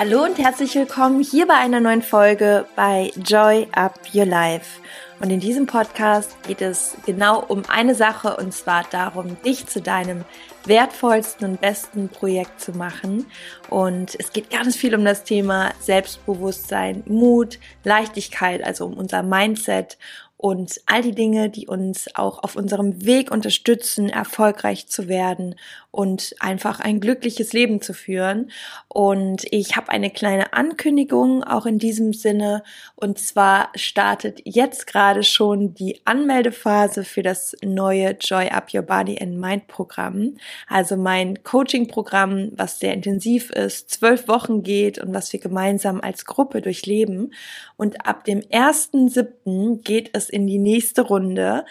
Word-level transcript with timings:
Hallo 0.00 0.24
und 0.24 0.38
herzlich 0.38 0.74
willkommen 0.76 1.22
hier 1.22 1.46
bei 1.46 1.56
einer 1.56 1.78
neuen 1.78 2.00
Folge 2.00 2.64
bei 2.74 3.12
Joy 3.22 3.68
Up 3.72 4.00
Your 4.14 4.24
Life. 4.24 4.80
Und 5.20 5.28
in 5.28 5.40
diesem 5.40 5.66
Podcast 5.66 6.42
geht 6.44 6.62
es 6.62 6.96
genau 7.04 7.44
um 7.44 7.64
eine 7.68 7.94
Sache 7.94 8.34
und 8.38 8.54
zwar 8.54 8.86
darum, 8.90 9.36
dich 9.42 9.66
zu 9.66 9.82
deinem 9.82 10.24
wertvollsten 10.64 11.46
und 11.46 11.60
besten 11.60 12.08
Projekt 12.08 12.62
zu 12.62 12.72
machen. 12.72 13.26
Und 13.68 14.18
es 14.18 14.32
geht 14.32 14.48
ganz 14.48 14.74
viel 14.74 14.94
um 14.94 15.04
das 15.04 15.24
Thema 15.24 15.72
Selbstbewusstsein, 15.80 17.02
Mut, 17.04 17.58
Leichtigkeit, 17.84 18.64
also 18.64 18.86
um 18.86 18.94
unser 18.94 19.22
Mindset 19.22 19.98
und 20.38 20.80
all 20.86 21.02
die 21.02 21.14
Dinge, 21.14 21.50
die 21.50 21.66
uns 21.66 22.08
auch 22.14 22.42
auf 22.42 22.56
unserem 22.56 23.04
Weg 23.04 23.30
unterstützen, 23.30 24.08
erfolgreich 24.08 24.86
zu 24.86 25.06
werden 25.06 25.56
und 25.90 26.34
einfach 26.38 26.78
ein 26.80 27.00
glückliches 27.00 27.52
Leben 27.52 27.80
zu 27.80 27.94
führen. 27.94 28.50
Und 28.88 29.44
ich 29.50 29.76
habe 29.76 29.88
eine 29.88 30.10
kleine 30.10 30.52
Ankündigung 30.52 31.42
auch 31.42 31.66
in 31.66 31.78
diesem 31.78 32.12
Sinne. 32.12 32.62
Und 32.94 33.18
zwar 33.18 33.70
startet 33.74 34.40
jetzt 34.44 34.86
gerade 34.86 35.24
schon 35.24 35.74
die 35.74 36.00
Anmeldephase 36.04 37.04
für 37.04 37.22
das 37.22 37.56
neue 37.64 38.16
Joy 38.20 38.48
Up 38.48 38.72
Your 38.72 38.82
Body 38.82 39.18
and 39.20 39.38
Mind 39.38 39.66
Programm. 39.66 40.36
Also 40.68 40.96
mein 40.96 41.42
Coaching-Programm, 41.42 42.52
was 42.54 42.78
sehr 42.78 42.94
intensiv 42.94 43.50
ist, 43.50 43.90
zwölf 43.90 44.28
Wochen 44.28 44.62
geht 44.62 44.98
und 44.98 45.12
was 45.12 45.32
wir 45.32 45.40
gemeinsam 45.40 46.00
als 46.00 46.24
Gruppe 46.24 46.62
durchleben. 46.62 47.34
Und 47.76 48.06
ab 48.06 48.24
dem 48.24 48.40
1.7. 48.40 49.82
geht 49.82 50.10
es 50.12 50.30
in 50.30 50.46
die 50.46 50.58
nächste 50.58 51.02
Runde. 51.02 51.64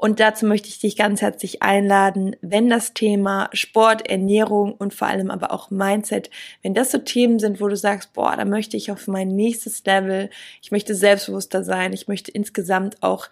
Und 0.00 0.20
dazu 0.20 0.46
möchte 0.46 0.68
ich 0.68 0.78
dich 0.78 0.96
ganz 0.96 1.22
herzlich 1.22 1.60
einladen, 1.60 2.36
wenn 2.40 2.70
das 2.70 2.94
Thema 2.94 3.50
Sport, 3.52 4.08
Ernährung 4.08 4.74
und 4.74 4.94
vor 4.94 5.08
allem 5.08 5.28
aber 5.28 5.50
auch 5.50 5.72
Mindset, 5.72 6.30
wenn 6.62 6.72
das 6.72 6.92
so 6.92 6.98
Themen 6.98 7.40
sind, 7.40 7.60
wo 7.60 7.66
du 7.66 7.74
sagst, 7.74 8.12
boah, 8.12 8.36
da 8.36 8.44
möchte 8.44 8.76
ich 8.76 8.92
auf 8.92 9.08
mein 9.08 9.26
nächstes 9.26 9.84
Level, 9.84 10.30
ich 10.62 10.70
möchte 10.70 10.94
selbstbewusster 10.94 11.64
sein, 11.64 11.92
ich 11.92 12.06
möchte 12.06 12.30
insgesamt 12.30 13.02
auch 13.02 13.28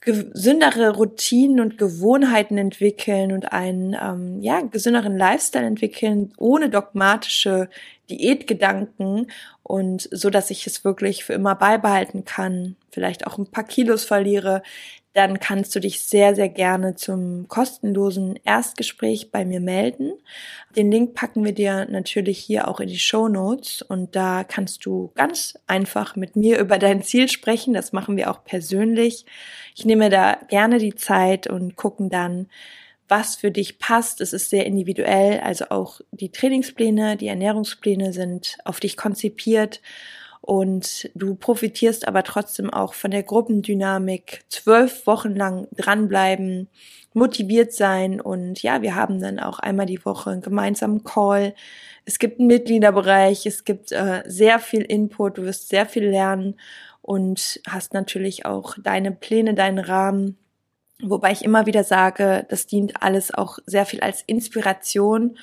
gesündere 0.00 0.96
Routinen 0.96 1.60
und 1.60 1.78
Gewohnheiten 1.78 2.58
entwickeln 2.58 3.30
und 3.30 3.52
einen 3.52 3.94
ähm, 3.94 4.42
ja, 4.42 4.62
gesünderen 4.62 5.16
Lifestyle 5.16 5.66
entwickeln, 5.66 6.32
ohne 6.38 6.70
dogmatische 6.70 7.68
Diätgedanken 8.08 9.30
und 9.62 10.08
so, 10.10 10.30
dass 10.30 10.50
ich 10.50 10.66
es 10.66 10.84
wirklich 10.84 11.22
für 11.22 11.34
immer 11.34 11.54
beibehalten 11.54 12.24
kann, 12.24 12.74
vielleicht 12.90 13.28
auch 13.28 13.38
ein 13.38 13.46
paar 13.46 13.62
Kilos 13.62 14.04
verliere, 14.04 14.62
dann 15.12 15.40
kannst 15.40 15.74
du 15.74 15.80
dich 15.80 16.04
sehr, 16.04 16.36
sehr 16.36 16.48
gerne 16.48 16.94
zum 16.94 17.48
kostenlosen 17.48 18.38
Erstgespräch 18.44 19.32
bei 19.32 19.44
mir 19.44 19.60
melden. 19.60 20.12
Den 20.76 20.92
Link 20.92 21.14
packen 21.14 21.44
wir 21.44 21.52
dir 21.52 21.86
natürlich 21.90 22.38
hier 22.38 22.68
auch 22.68 22.78
in 22.78 22.88
die 22.88 22.98
Show 22.98 23.28
Notes 23.28 23.82
und 23.82 24.14
da 24.14 24.44
kannst 24.44 24.86
du 24.86 25.10
ganz 25.16 25.58
einfach 25.66 26.14
mit 26.14 26.36
mir 26.36 26.60
über 26.60 26.78
dein 26.78 27.02
Ziel 27.02 27.28
sprechen. 27.28 27.74
Das 27.74 27.92
machen 27.92 28.16
wir 28.16 28.30
auch 28.30 28.44
persönlich. 28.44 29.26
Ich 29.74 29.84
nehme 29.84 30.10
da 30.10 30.38
gerne 30.48 30.78
die 30.78 30.94
Zeit 30.94 31.48
und 31.48 31.74
gucken 31.74 32.08
dann, 32.08 32.46
was 33.08 33.34
für 33.34 33.50
dich 33.50 33.80
passt. 33.80 34.20
Es 34.20 34.32
ist 34.32 34.50
sehr 34.50 34.64
individuell, 34.64 35.40
also 35.40 35.66
auch 35.70 36.00
die 36.12 36.30
Trainingspläne, 36.30 37.16
die 37.16 37.26
Ernährungspläne 37.26 38.12
sind 38.12 38.58
auf 38.64 38.78
dich 38.78 38.96
konzipiert 38.96 39.80
und 40.40 41.10
du 41.14 41.34
profitierst 41.34 42.08
aber 42.08 42.22
trotzdem 42.24 42.70
auch 42.70 42.94
von 42.94 43.10
der 43.10 43.22
Gruppendynamik, 43.22 44.44
zwölf 44.48 45.06
Wochen 45.06 45.34
lang 45.34 45.68
dranbleiben, 45.76 46.68
motiviert 47.12 47.72
sein 47.72 48.20
und 48.20 48.62
ja, 48.62 48.82
wir 48.82 48.94
haben 48.94 49.20
dann 49.20 49.38
auch 49.38 49.58
einmal 49.58 49.86
die 49.86 50.04
Woche 50.04 50.30
einen 50.30 50.42
gemeinsamen 50.42 51.04
Call. 51.04 51.54
Es 52.04 52.18
gibt 52.18 52.38
einen 52.38 52.46
Mitgliederbereich, 52.46 53.46
es 53.46 53.64
gibt 53.64 53.92
äh, 53.92 54.22
sehr 54.26 54.58
viel 54.60 54.82
Input, 54.82 55.38
du 55.38 55.42
wirst 55.42 55.68
sehr 55.68 55.86
viel 55.86 56.04
lernen 56.04 56.56
und 57.02 57.60
hast 57.68 57.94
natürlich 57.94 58.46
auch 58.46 58.76
deine 58.82 59.12
Pläne, 59.12 59.54
deinen 59.54 59.78
Rahmen. 59.78 60.38
Wobei 61.02 61.32
ich 61.32 61.44
immer 61.44 61.66
wieder 61.66 61.82
sage, 61.82 62.46
das 62.48 62.66
dient 62.66 63.02
alles 63.02 63.32
auch 63.32 63.58
sehr 63.66 63.86
viel 63.86 64.00
als 64.00 64.22
Inspiration 64.22 65.36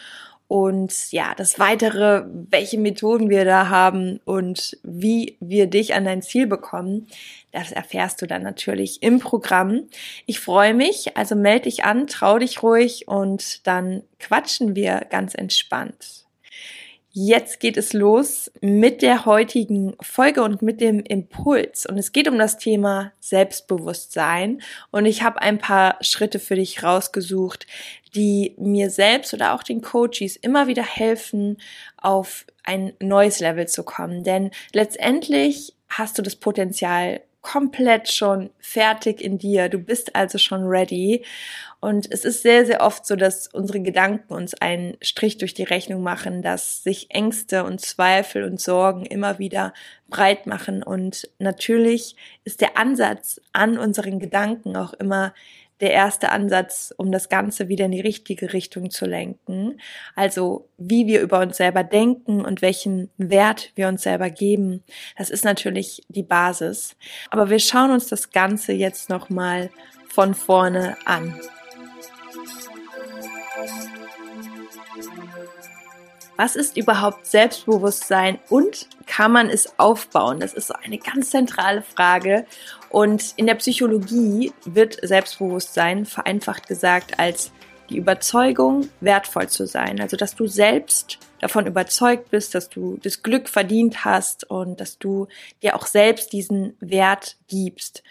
und 0.47 1.11
ja, 1.11 1.33
das 1.35 1.59
weitere, 1.59 2.23
welche 2.49 2.77
Methoden 2.77 3.29
wir 3.29 3.43
da 3.43 3.67
haben 3.67 4.21
und 4.23 4.77
wie 4.83 5.35
wir 5.41 5.67
dich 5.67 5.93
an 5.93 6.05
dein 6.05 6.21
Ziel 6.21 6.47
bekommen, 6.47 7.07
das 7.51 7.73
erfährst 7.73 8.21
du 8.21 8.27
dann 8.27 8.43
natürlich 8.43 9.03
im 9.03 9.19
Programm. 9.19 9.87
Ich 10.25 10.39
freue 10.39 10.73
mich, 10.73 11.17
also 11.17 11.35
melde 11.35 11.63
dich 11.63 11.83
an, 11.83 12.07
trau 12.07 12.39
dich 12.39 12.63
ruhig 12.63 13.07
und 13.07 13.67
dann 13.67 14.03
quatschen 14.19 14.75
wir 14.75 15.05
ganz 15.09 15.35
entspannt. 15.35 16.27
Jetzt 17.19 17.59
geht 17.59 17.77
es 17.77 17.93
los 17.93 18.51
mit 18.61 19.01
der 19.01 19.25
heutigen 19.25 19.95
Folge 20.01 20.43
und 20.43 20.61
mit 20.61 20.79
dem 20.79 20.99
Impuls. 20.99 21.87
Und 21.87 21.97
es 21.97 22.11
geht 22.11 22.27
um 22.27 22.37
das 22.37 22.59
Thema 22.59 23.11
Selbstbewusstsein. 23.19 24.61
Und 24.91 25.07
ich 25.07 25.23
habe 25.23 25.41
ein 25.41 25.57
paar 25.57 25.97
Schritte 26.01 26.37
für 26.37 26.53
dich 26.53 26.83
rausgesucht, 26.83 27.65
die 28.17 28.55
mir 28.57 28.89
selbst 28.89 29.33
oder 29.33 29.53
auch 29.53 29.61
den 29.61 29.81
Coaches 29.81 30.35
immer 30.35 30.65
wieder 30.65 30.83
helfen, 30.83 31.57
auf 31.97 32.45
ein 32.63 32.93
neues 32.99 33.39
Level 33.39 33.67
zu 33.67 33.83
kommen. 33.83 34.23
Denn 34.23 34.49
letztendlich 34.73 35.75
hast 35.87 36.17
du 36.17 36.23
das 36.23 36.35
Potenzial 36.35 37.21
komplett 37.43 38.11
schon 38.11 38.49
fertig 38.59 39.21
in 39.21 39.37
dir. 39.37 39.69
Du 39.69 39.77
bist 39.77 40.15
also 40.15 40.37
schon 40.37 40.65
ready. 40.65 41.23
Und 41.79 42.11
es 42.11 42.25
ist 42.25 42.41
sehr, 42.41 42.65
sehr 42.65 42.81
oft 42.81 43.05
so, 43.05 43.15
dass 43.15 43.47
unsere 43.47 43.79
Gedanken 43.79 44.33
uns 44.33 44.55
einen 44.55 44.97
Strich 45.01 45.37
durch 45.37 45.53
die 45.53 45.63
Rechnung 45.63 46.01
machen, 46.01 46.41
dass 46.41 46.83
sich 46.83 47.11
Ängste 47.11 47.63
und 47.63 47.79
Zweifel 47.79 48.43
und 48.43 48.59
Sorgen 48.59 49.05
immer 49.05 49.37
wieder 49.39 49.73
breit 50.09 50.47
machen. 50.47 50.81
Und 50.81 51.29
natürlich 51.39 52.15
ist 52.43 52.59
der 52.61 52.77
Ansatz 52.77 53.39
an 53.53 53.77
unseren 53.77 54.19
Gedanken 54.19 54.75
auch 54.75 54.93
immer 54.93 55.33
der 55.79 55.91
erste 55.91 56.31
Ansatz, 56.31 56.93
um 56.97 57.11
das 57.11 57.29
Ganze 57.29 57.67
wieder 57.67 57.85
in 57.85 57.91
die 57.91 58.01
richtige 58.01 58.53
Richtung 58.53 58.89
zu 58.89 59.05
lenken. 59.05 59.79
Also 60.15 60.67
wie 60.77 61.07
wir 61.07 61.21
über 61.21 61.39
uns 61.39 61.57
selber 61.57 61.83
denken 61.83 62.43
und 62.43 62.61
welchen 62.61 63.09
Wert 63.17 63.71
wir 63.75 63.87
uns 63.87 64.03
selber 64.03 64.29
geben, 64.29 64.83
das 65.17 65.29
ist 65.29 65.45
natürlich 65.45 66.03
die 66.07 66.23
Basis. 66.23 66.95
Aber 67.29 67.49
wir 67.49 67.59
schauen 67.59 67.91
uns 67.91 68.07
das 68.07 68.31
Ganze 68.31 68.73
jetzt 68.73 69.09
nochmal 69.09 69.69
von 70.09 70.33
vorne 70.33 70.97
an. 71.05 71.39
Was 76.37 76.55
ist 76.55 76.77
überhaupt 76.77 77.25
Selbstbewusstsein 77.25 78.37
und 78.49 78.87
kann 79.07 79.31
man 79.31 79.49
es 79.49 79.79
aufbauen? 79.79 80.39
Das 80.39 80.53
ist 80.53 80.67
so 80.67 80.75
eine 80.75 80.99
ganz 80.99 81.31
zentrale 81.31 81.81
Frage. 81.81 82.45
Und 82.89 83.33
in 83.37 83.47
der 83.47 83.55
Psychologie 83.55 84.53
wird 84.63 84.99
Selbstbewusstsein 85.01 86.05
vereinfacht 86.05 86.67
gesagt 86.67 87.19
als 87.19 87.51
die 87.89 87.97
Überzeugung, 87.97 88.87
wertvoll 88.99 89.47
zu 89.49 89.65
sein. 89.65 89.99
Also, 89.99 90.15
dass 90.15 90.35
du 90.35 90.45
selbst 90.45 91.17
davon 91.39 91.65
überzeugt 91.65 92.29
bist, 92.29 92.53
dass 92.53 92.69
du 92.69 92.97
das 93.01 93.23
Glück 93.23 93.49
verdient 93.49 94.05
hast 94.05 94.49
und 94.49 94.79
dass 94.79 94.99
du 94.99 95.27
dir 95.63 95.75
auch 95.75 95.87
selbst 95.87 96.33
diesen 96.33 96.75
Wert 96.79 97.37
gibst. 97.47 98.03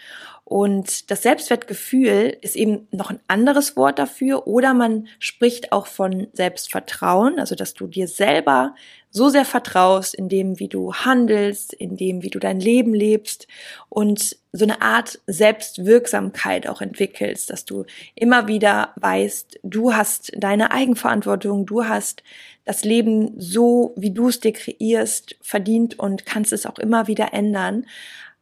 Und 0.49 1.11
das 1.11 1.23
Selbstwertgefühl 1.23 2.37
ist 2.39 2.55
eben 2.55 2.87
noch 2.91 3.09
ein 3.09 3.19
anderes 3.27 3.75
Wort 3.75 3.99
dafür 3.99 4.47
oder 4.47 4.73
man 4.73 5.09
spricht 5.19 5.73
auch 5.73 5.87
von 5.87 6.27
Selbstvertrauen, 6.31 7.37
also 7.37 7.53
dass 7.53 7.73
du 7.73 7.85
dir 7.85 8.07
selber 8.07 8.73
so 9.09 9.27
sehr 9.27 9.43
vertraust 9.43 10.15
in 10.15 10.29
dem, 10.29 10.57
wie 10.57 10.69
du 10.69 10.93
handelst, 10.93 11.73
in 11.73 11.97
dem, 11.97 12.23
wie 12.23 12.29
du 12.29 12.39
dein 12.39 12.61
Leben 12.61 12.93
lebst 12.93 13.47
und 13.89 14.37
so 14.53 14.63
eine 14.63 14.81
Art 14.81 15.19
Selbstwirksamkeit 15.27 16.69
auch 16.69 16.79
entwickelst, 16.79 17.49
dass 17.49 17.65
du 17.65 17.83
immer 18.15 18.47
wieder 18.47 18.93
weißt, 18.95 19.59
du 19.63 19.95
hast 19.95 20.31
deine 20.37 20.71
Eigenverantwortung, 20.71 21.65
du 21.65 21.83
hast 21.83 22.23
das 22.63 22.85
Leben 22.85 23.33
so, 23.37 23.93
wie 23.97 24.11
du 24.11 24.29
es 24.29 24.39
dir 24.39 24.53
kreierst, 24.53 25.35
verdient 25.41 25.99
und 25.99 26.25
kannst 26.25 26.53
es 26.53 26.65
auch 26.65 26.79
immer 26.79 27.07
wieder 27.07 27.33
ändern. 27.33 27.85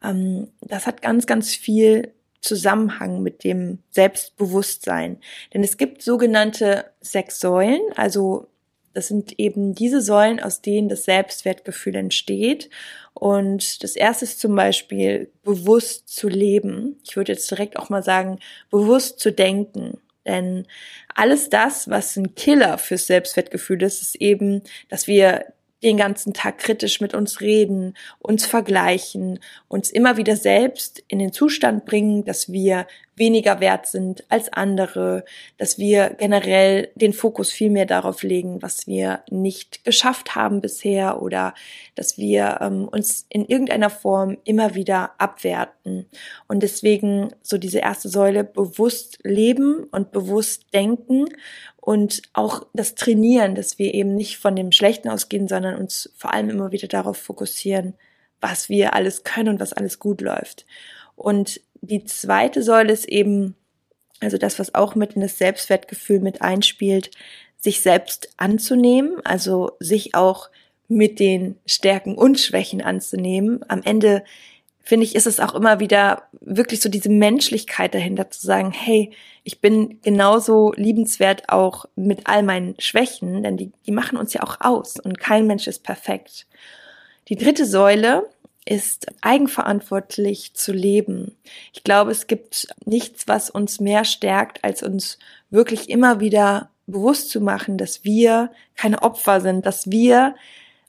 Ähm, 0.06 0.48
das 0.60 0.86
hat 0.86 1.02
ganz, 1.02 1.26
ganz 1.26 1.54
viel 1.54 2.12
Zusammenhang 2.40 3.22
mit 3.22 3.44
dem 3.44 3.80
Selbstbewusstsein. 3.90 5.18
Denn 5.52 5.64
es 5.64 5.76
gibt 5.76 6.02
sogenannte 6.02 6.84
sechs 7.00 7.40
Säulen, 7.40 7.80
also 7.96 8.48
das 8.96 9.08
sind 9.08 9.38
eben 9.38 9.74
diese 9.74 10.00
Säulen, 10.00 10.40
aus 10.40 10.62
denen 10.62 10.88
das 10.88 11.04
Selbstwertgefühl 11.04 11.96
entsteht. 11.96 12.70
Und 13.12 13.82
das 13.82 13.94
erste 13.94 14.24
ist 14.24 14.40
zum 14.40 14.56
Beispiel 14.56 15.30
bewusst 15.42 16.08
zu 16.08 16.28
leben. 16.28 16.98
Ich 17.04 17.14
würde 17.14 17.32
jetzt 17.32 17.50
direkt 17.50 17.78
auch 17.78 17.90
mal 17.90 18.02
sagen, 18.02 18.38
bewusst 18.70 19.20
zu 19.20 19.32
denken. 19.32 19.98
Denn 20.24 20.66
alles 21.14 21.50
das, 21.50 21.90
was 21.90 22.16
ein 22.16 22.34
Killer 22.34 22.78
fürs 22.78 23.06
Selbstwertgefühl 23.06 23.82
ist, 23.82 24.00
ist 24.00 24.14
eben, 24.14 24.62
dass 24.88 25.06
wir 25.06 25.44
den 25.82 25.96
ganzen 25.96 26.32
Tag 26.32 26.58
kritisch 26.58 27.00
mit 27.00 27.14
uns 27.14 27.40
reden, 27.40 27.94
uns 28.18 28.46
vergleichen, 28.46 29.38
uns 29.68 29.90
immer 29.90 30.16
wieder 30.16 30.36
selbst 30.36 31.02
in 31.08 31.18
den 31.18 31.32
Zustand 31.32 31.84
bringen, 31.84 32.24
dass 32.24 32.50
wir 32.50 32.86
weniger 33.16 33.60
wert 33.60 33.86
sind 33.86 34.24
als 34.30 34.52
andere, 34.52 35.24
dass 35.56 35.78
wir 35.78 36.14
generell 36.18 36.90
den 36.94 37.12
Fokus 37.12 37.50
viel 37.50 37.70
mehr 37.70 37.86
darauf 37.86 38.22
legen, 38.22 38.62
was 38.62 38.86
wir 38.86 39.20
nicht 39.30 39.84
geschafft 39.84 40.34
haben 40.34 40.60
bisher 40.60 41.22
oder 41.22 41.54
dass 41.94 42.18
wir 42.18 42.58
ähm, 42.60 42.86
uns 42.88 43.26
in 43.30 43.46
irgendeiner 43.46 43.90
Form 43.90 44.36
immer 44.44 44.74
wieder 44.74 45.12
abwerten. 45.18 46.06
Und 46.46 46.62
deswegen 46.62 47.30
so 47.42 47.56
diese 47.56 47.78
erste 47.78 48.08
Säule 48.08 48.44
bewusst 48.44 49.18
leben 49.22 49.84
und 49.84 50.12
bewusst 50.12 50.66
denken 50.74 51.26
und 51.86 52.22
auch 52.32 52.66
das 52.74 52.96
Trainieren, 52.96 53.54
dass 53.54 53.78
wir 53.78 53.94
eben 53.94 54.14
nicht 54.14 54.38
von 54.38 54.56
dem 54.56 54.72
Schlechten 54.72 55.08
ausgehen, 55.08 55.48
sondern 55.48 55.76
uns 55.76 56.12
vor 56.16 56.34
allem 56.34 56.50
immer 56.50 56.72
wieder 56.72 56.88
darauf 56.88 57.16
fokussieren, 57.16 57.94
was 58.40 58.68
wir 58.68 58.94
alles 58.94 59.24
können 59.24 59.50
und 59.50 59.60
was 59.60 59.72
alles 59.72 59.98
gut 59.98 60.20
läuft. 60.20 60.66
Und 61.14 61.60
die 61.80 62.04
zweite 62.04 62.62
Säule 62.62 62.92
ist 62.92 63.08
eben, 63.08 63.54
also 64.20 64.38
das, 64.38 64.58
was 64.58 64.74
auch 64.74 64.94
mit 64.94 65.14
in 65.14 65.20
das 65.20 65.38
Selbstwertgefühl 65.38 66.20
mit 66.20 66.42
einspielt, 66.42 67.10
sich 67.58 67.80
selbst 67.80 68.30
anzunehmen, 68.36 69.20
also 69.24 69.72
sich 69.80 70.14
auch 70.14 70.50
mit 70.88 71.18
den 71.18 71.58
Stärken 71.66 72.16
und 72.16 72.38
Schwächen 72.38 72.80
anzunehmen. 72.80 73.64
Am 73.68 73.82
Ende 73.82 74.22
finde 74.86 75.04
ich, 75.04 75.16
ist 75.16 75.26
es 75.26 75.40
auch 75.40 75.54
immer 75.54 75.80
wieder 75.80 76.22
wirklich 76.40 76.80
so 76.80 76.88
diese 76.88 77.08
Menschlichkeit 77.08 77.92
dahinter 77.92 78.30
zu 78.30 78.40
sagen, 78.46 78.70
hey, 78.70 79.10
ich 79.42 79.60
bin 79.60 80.00
genauso 80.02 80.72
liebenswert 80.76 81.48
auch 81.48 81.86
mit 81.96 82.28
all 82.28 82.44
meinen 82.44 82.76
Schwächen, 82.78 83.42
denn 83.42 83.56
die, 83.56 83.72
die 83.84 83.90
machen 83.90 84.16
uns 84.16 84.32
ja 84.32 84.44
auch 84.44 84.60
aus 84.60 85.00
und 85.00 85.18
kein 85.18 85.48
Mensch 85.48 85.66
ist 85.66 85.82
perfekt. 85.82 86.46
Die 87.28 87.36
dritte 87.36 87.66
Säule 87.66 88.28
ist 88.66 89.06
eigenverantwortlich 89.22 90.54
zu 90.54 90.72
leben. 90.72 91.36
Ich 91.72 91.84
glaube, 91.84 92.10
es 92.10 92.26
gibt 92.26 92.68
nichts, 92.84 93.28
was 93.28 93.48
uns 93.48 93.80
mehr 93.80 94.04
stärkt, 94.04 94.62
als 94.64 94.82
uns 94.82 95.18
wirklich 95.50 95.88
immer 95.88 96.20
wieder 96.20 96.70
bewusst 96.86 97.30
zu 97.30 97.40
machen, 97.40 97.78
dass 97.78 98.04
wir 98.04 98.50
keine 98.74 99.02
Opfer 99.02 99.40
sind, 99.40 99.64
dass 99.66 99.90
wir 99.90 100.34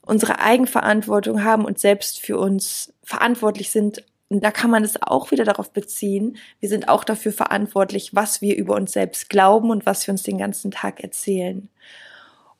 unsere 0.01 0.39
Eigenverantwortung 0.39 1.43
haben 1.43 1.65
und 1.65 1.79
selbst 1.79 2.19
für 2.19 2.37
uns 2.37 2.93
verantwortlich 3.03 3.69
sind. 3.69 4.03
Und 4.29 4.43
da 4.43 4.51
kann 4.51 4.71
man 4.71 4.83
es 4.83 5.01
auch 5.01 5.31
wieder 5.31 5.43
darauf 5.43 5.71
beziehen. 5.71 6.37
Wir 6.59 6.69
sind 6.69 6.89
auch 6.89 7.03
dafür 7.03 7.31
verantwortlich, 7.31 8.15
was 8.15 8.41
wir 8.41 8.55
über 8.57 8.75
uns 8.75 8.91
selbst 8.91 9.29
glauben 9.29 9.69
und 9.69 9.85
was 9.85 10.05
wir 10.07 10.13
uns 10.13 10.23
den 10.23 10.37
ganzen 10.37 10.71
Tag 10.71 11.01
erzählen. 11.01 11.69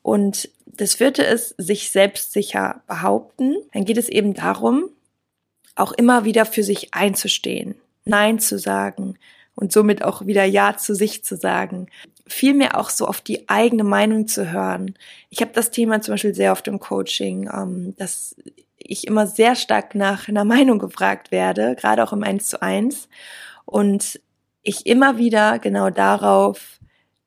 Und 0.02 0.50
das 0.66 0.96
vierte 0.96 1.24
ist, 1.24 1.56
sich 1.58 1.90
selbstsicher 1.90 2.81
behaupten. 2.88 3.58
Dann 3.74 3.84
geht 3.84 3.98
es 3.98 4.10
eben 4.10 4.34
darum, 4.34 4.90
auch 5.80 5.92
immer 5.92 6.26
wieder 6.26 6.46
für 6.46 6.64
sich 6.64 6.94
einzustehen, 6.94 7.76
Nein 8.06 8.40
zu 8.40 8.58
sagen 8.58 9.18
und 9.56 9.72
somit 9.72 10.04
auch 10.04 10.26
wieder 10.26 10.46
Ja 10.46 10.78
zu 10.78 10.96
sich 10.96 11.24
zu 11.24 11.36
sagen. 11.36 11.88
Vielmehr 12.28 12.78
auch 12.80 12.90
so 12.90 13.08
auf 13.08 13.22
die 13.22 13.50
eigene 13.50 13.84
Meinung 13.84 14.28
zu 14.28 14.52
hören. 14.52 14.96
Ich 15.30 15.42
habe 15.42 15.52
das 15.54 15.72
Thema 15.72 16.02
zum 16.02 16.14
Beispiel 16.14 16.36
sehr 16.36 16.52
oft 16.52 16.68
im 16.68 16.80
Coaching, 16.80 17.50
ähm, 17.54 17.96
dass 17.98 18.36
ich 18.78 19.08
immer 19.08 19.28
sehr 19.28 19.56
stark 19.56 19.96
nach 19.96 20.28
einer 20.28 20.46
Meinung 20.46 20.80
gefragt 20.80 21.32
werde, 21.32 21.76
gerade 21.76 22.04
auch 22.04 22.14
im 22.14 22.24
Eins 22.24 22.50
zu 22.50 22.62
eins. 22.62 23.10
Und 23.66 24.20
ich 24.62 24.86
immer 24.86 25.18
wieder 25.18 25.60
genau 25.60 25.90
darauf 25.90 26.80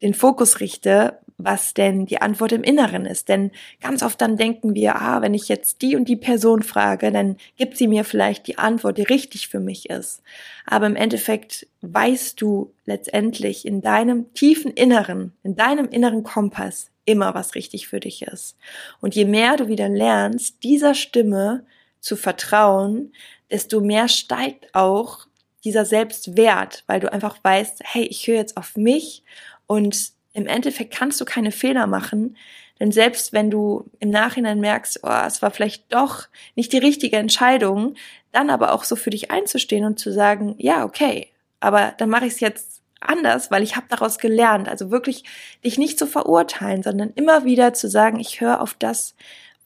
den 0.02 0.14
Fokus 0.14 0.60
richte, 0.60 1.18
was 1.44 1.74
denn 1.74 2.06
die 2.06 2.20
Antwort 2.20 2.52
im 2.52 2.62
Inneren 2.62 3.06
ist. 3.06 3.28
Denn 3.28 3.50
ganz 3.80 4.02
oft 4.02 4.20
dann 4.20 4.36
denken 4.36 4.74
wir, 4.74 4.96
ah, 4.96 5.22
wenn 5.22 5.34
ich 5.34 5.48
jetzt 5.48 5.82
die 5.82 5.96
und 5.96 6.08
die 6.08 6.16
Person 6.16 6.62
frage, 6.62 7.10
dann 7.12 7.36
gibt 7.56 7.76
sie 7.76 7.88
mir 7.88 8.04
vielleicht 8.04 8.46
die 8.46 8.58
Antwort, 8.58 8.98
die 8.98 9.02
richtig 9.02 9.48
für 9.48 9.60
mich 9.60 9.90
ist. 9.90 10.22
Aber 10.66 10.86
im 10.86 10.96
Endeffekt 10.96 11.66
weißt 11.82 12.40
du 12.40 12.72
letztendlich 12.84 13.66
in 13.66 13.80
deinem 13.80 14.32
tiefen 14.34 14.70
Inneren, 14.70 15.32
in 15.42 15.56
deinem 15.56 15.88
inneren 15.88 16.22
Kompass 16.22 16.90
immer, 17.04 17.34
was 17.34 17.54
richtig 17.54 17.88
für 17.88 18.00
dich 18.00 18.22
ist. 18.22 18.56
Und 19.00 19.14
je 19.14 19.24
mehr 19.24 19.56
du 19.56 19.68
wieder 19.68 19.88
lernst, 19.88 20.62
dieser 20.62 20.94
Stimme 20.94 21.64
zu 22.00 22.16
vertrauen, 22.16 23.12
desto 23.50 23.80
mehr 23.80 24.08
steigt 24.08 24.74
auch 24.74 25.26
dieser 25.64 25.84
Selbstwert, 25.84 26.84
weil 26.86 27.00
du 27.00 27.12
einfach 27.12 27.38
weißt, 27.42 27.80
hey, 27.84 28.04
ich 28.04 28.26
höre 28.26 28.36
jetzt 28.36 28.56
auf 28.56 28.76
mich 28.76 29.22
und 29.66 30.12
im 30.32 30.46
Endeffekt 30.46 30.94
kannst 30.94 31.20
du 31.20 31.24
keine 31.24 31.52
Fehler 31.52 31.86
machen, 31.86 32.36
denn 32.78 32.92
selbst 32.92 33.32
wenn 33.32 33.50
du 33.50 33.84
im 33.98 34.10
Nachhinein 34.10 34.60
merkst, 34.60 35.00
oh, 35.02 35.22
es 35.26 35.42
war 35.42 35.50
vielleicht 35.50 35.92
doch 35.92 36.28
nicht 36.54 36.72
die 36.72 36.78
richtige 36.78 37.18
Entscheidung, 37.18 37.94
dann 38.32 38.48
aber 38.48 38.72
auch 38.72 38.84
so 38.84 38.96
für 38.96 39.10
dich 39.10 39.30
einzustehen 39.30 39.84
und 39.84 39.98
zu 39.98 40.12
sagen, 40.12 40.54
ja, 40.58 40.84
okay, 40.84 41.28
aber 41.60 41.92
dann 41.98 42.08
mache 42.08 42.26
ich 42.26 42.34
es 42.34 42.40
jetzt 42.40 42.80
anders, 43.00 43.50
weil 43.50 43.62
ich 43.62 43.76
habe 43.76 43.86
daraus 43.88 44.18
gelernt. 44.18 44.68
Also 44.68 44.90
wirklich 44.90 45.24
dich 45.64 45.78
nicht 45.78 45.98
zu 45.98 46.06
verurteilen, 46.06 46.82
sondern 46.82 47.12
immer 47.14 47.44
wieder 47.44 47.74
zu 47.74 47.88
sagen, 47.88 48.18
ich 48.18 48.40
höre 48.40 48.60
auf 48.60 48.74
das, 48.74 49.14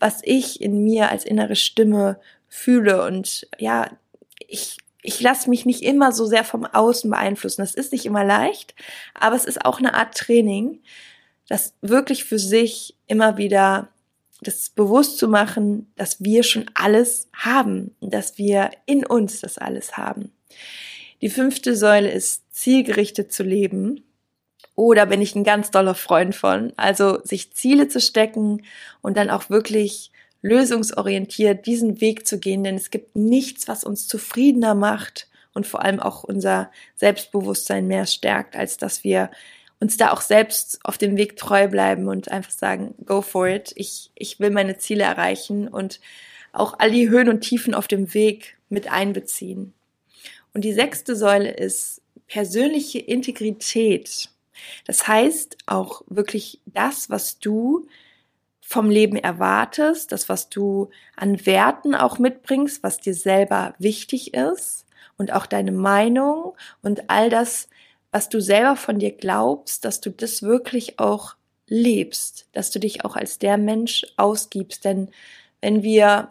was 0.01 0.21
ich 0.23 0.61
in 0.61 0.83
mir 0.83 1.11
als 1.11 1.25
innere 1.25 1.57
Stimme 1.57 2.21
fühle 2.49 3.05
und 3.05 3.47
ja, 3.59 3.91
ich 4.47 4.79
ich 5.05 5.21
lasse 5.21 5.51
mich 5.51 5.67
nicht 5.67 5.83
immer 5.83 6.13
so 6.13 6.25
sehr 6.25 6.45
vom 6.45 6.65
Außen 6.65 7.11
beeinflussen. 7.11 7.61
Das 7.61 7.75
ist 7.75 7.93
nicht 7.93 8.07
immer 8.07 8.25
leicht, 8.25 8.75
aber 9.13 9.37
es 9.37 9.45
ist 9.45 9.65
auch 9.65 9.79
eine 9.79 9.95
Art 9.95 10.17
Training, 10.17 10.81
das 11.47 11.75
wirklich 11.83 12.25
für 12.25 12.39
sich 12.39 12.97
immer 13.07 13.37
wieder 13.37 13.89
das 14.41 14.71
bewusst 14.71 15.19
zu 15.19 15.29
machen, 15.29 15.93
dass 15.97 16.25
wir 16.25 16.43
schon 16.43 16.71
alles 16.75 17.29
haben, 17.35 17.95
dass 18.01 18.39
wir 18.39 18.71
in 18.87 19.07
uns 19.07 19.41
das 19.41 19.59
alles 19.59 19.97
haben. 19.99 20.33
Die 21.21 21.31
fünfte 21.31 21.77
Säule 21.77 22.11
ist 22.11 22.43
zielgerichtet 22.55 23.31
zu 23.33 23.43
leben. 23.43 24.05
Oder 24.75 25.07
bin 25.07 25.23
ich 25.23 25.35
ein 25.37 25.45
ganz 25.45 25.71
doller 25.71 25.95
Freund 25.95 26.35
von. 26.35 26.73
Also 26.77 27.23
sich 27.23 27.53
Ziele 27.53 27.89
zu 27.89 28.01
stecken 28.01 28.63
und 29.03 29.17
dann 29.17 29.31
auch 29.31 29.49
wirklich 29.49 30.11
lösungsorientiert 30.45 31.65
diesen 31.65 32.03
Weg 32.03 32.27
zu 32.27 32.39
gehen, 32.39 32.65
denn 32.65 32.75
es 32.75 32.91
gibt 32.91 33.17
nichts, 33.17 33.67
was 33.67 33.83
uns 33.83 34.07
zufriedener 34.07 34.75
macht 34.75 35.27
und 35.55 35.67
vor 35.67 35.83
allem 35.83 36.01
auch 36.01 36.23
unser 36.23 36.71
Selbstbewusstsein 36.97 37.87
mehr 37.87 38.05
stärkt, 38.05 38.55
als 38.55 38.77
dass 38.77 39.05
wir 39.05 39.31
uns 39.81 39.97
da 39.97 40.13
auch 40.13 40.21
selbst 40.21 40.81
auf 40.85 40.99
dem 40.99 41.17
Weg 41.17 41.37
treu 41.37 41.67
bleiben 41.67 42.09
und 42.09 42.31
einfach 42.31 42.51
sagen, 42.51 42.95
go 43.07 43.23
for 43.23 43.49
it, 43.49 43.73
ich, 43.75 44.11
ich 44.15 44.39
will 44.39 44.51
meine 44.51 44.77
Ziele 44.77 45.05
erreichen 45.05 45.67
und 45.67 45.99
auch 46.53 46.75
all 46.79 46.91
die 46.91 47.09
Höhen 47.09 47.31
und 47.31 47.41
Tiefen 47.41 47.73
auf 47.73 47.89
dem 47.89 48.13
Weg 48.13 48.59
mit 48.69 48.93
einbeziehen. 48.93 49.73
Und 50.53 50.63
die 50.63 50.75
sechste 50.75 51.17
Säule 51.17 51.53
ist 51.53 52.03
persönliche 52.27 52.99
Integrität. 52.99 54.29
Das 54.87 55.09
heißt 55.09 55.57
auch 55.65 56.03
wirklich 56.07 56.61
das, 56.67 57.09
was 57.09 57.39
du 57.39 57.87
vom 58.67 58.89
Leben 58.89 59.17
erwartest, 59.17 60.11
das, 60.11 60.29
was 60.31 60.49
du 60.49 60.89
an 61.17 61.45
Werten 61.45 61.95
auch 61.95 62.19
mitbringst, 62.19 62.83
was 62.83 62.99
dir 62.99 63.15
selber 63.15 63.75
wichtig 63.79 64.33
ist 64.33 64.87
und 65.19 65.33
auch 65.33 65.45
deine 65.45 65.71
Meinung 65.71 66.57
und 66.83 67.11
all 67.11 67.29
das, 67.29 67.69
was 68.11 68.31
du 68.31 68.41
selber 68.41 68.75
von 68.77 68.99
dir 68.99 69.13
glaubst, 69.13 69.85
dass 69.85 70.01
du 70.01 70.11
das 70.11 70.43
wirklich 70.43 70.99
auch 70.99 71.37
lebst, 71.69 72.49
dass 72.53 72.71
du 72.71 72.81
dich 72.81 73.05
auch 73.05 73.17
als 73.17 73.39
der 73.39 73.59
Mensch 73.59 74.07
ausgibst. 74.17 74.85
Denn 74.85 75.11
wenn 75.61 75.83
wir 75.83 76.31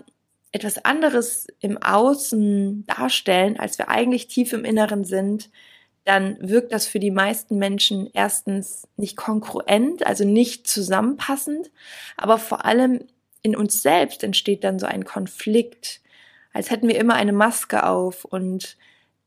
etwas 0.51 0.83
anderes 0.83 1.47
im 1.59 1.81
Außen 1.81 2.85
darstellen, 2.87 3.59
als 3.59 3.77
wir 3.77 3.89
eigentlich 3.89 4.27
tief 4.27 4.53
im 4.53 4.65
Inneren 4.65 5.03
sind, 5.05 5.49
dann 6.05 6.37
wirkt 6.41 6.73
das 6.73 6.85
für 6.85 6.99
die 6.99 7.11
meisten 7.11 7.57
Menschen 7.57 8.09
erstens 8.13 8.87
nicht 8.97 9.15
kongruent, 9.15 10.05
also 10.05 10.25
nicht 10.25 10.67
zusammenpassend, 10.67 11.71
aber 12.17 12.37
vor 12.37 12.65
allem 12.65 13.05
in 13.41 13.55
uns 13.55 13.81
selbst 13.81 14.23
entsteht 14.23 14.63
dann 14.63 14.79
so 14.79 14.85
ein 14.85 15.05
Konflikt, 15.05 16.01
als 16.51 16.69
hätten 16.69 16.87
wir 16.87 16.97
immer 16.97 17.15
eine 17.15 17.33
Maske 17.33 17.85
auf 17.85 18.25
und 18.25 18.77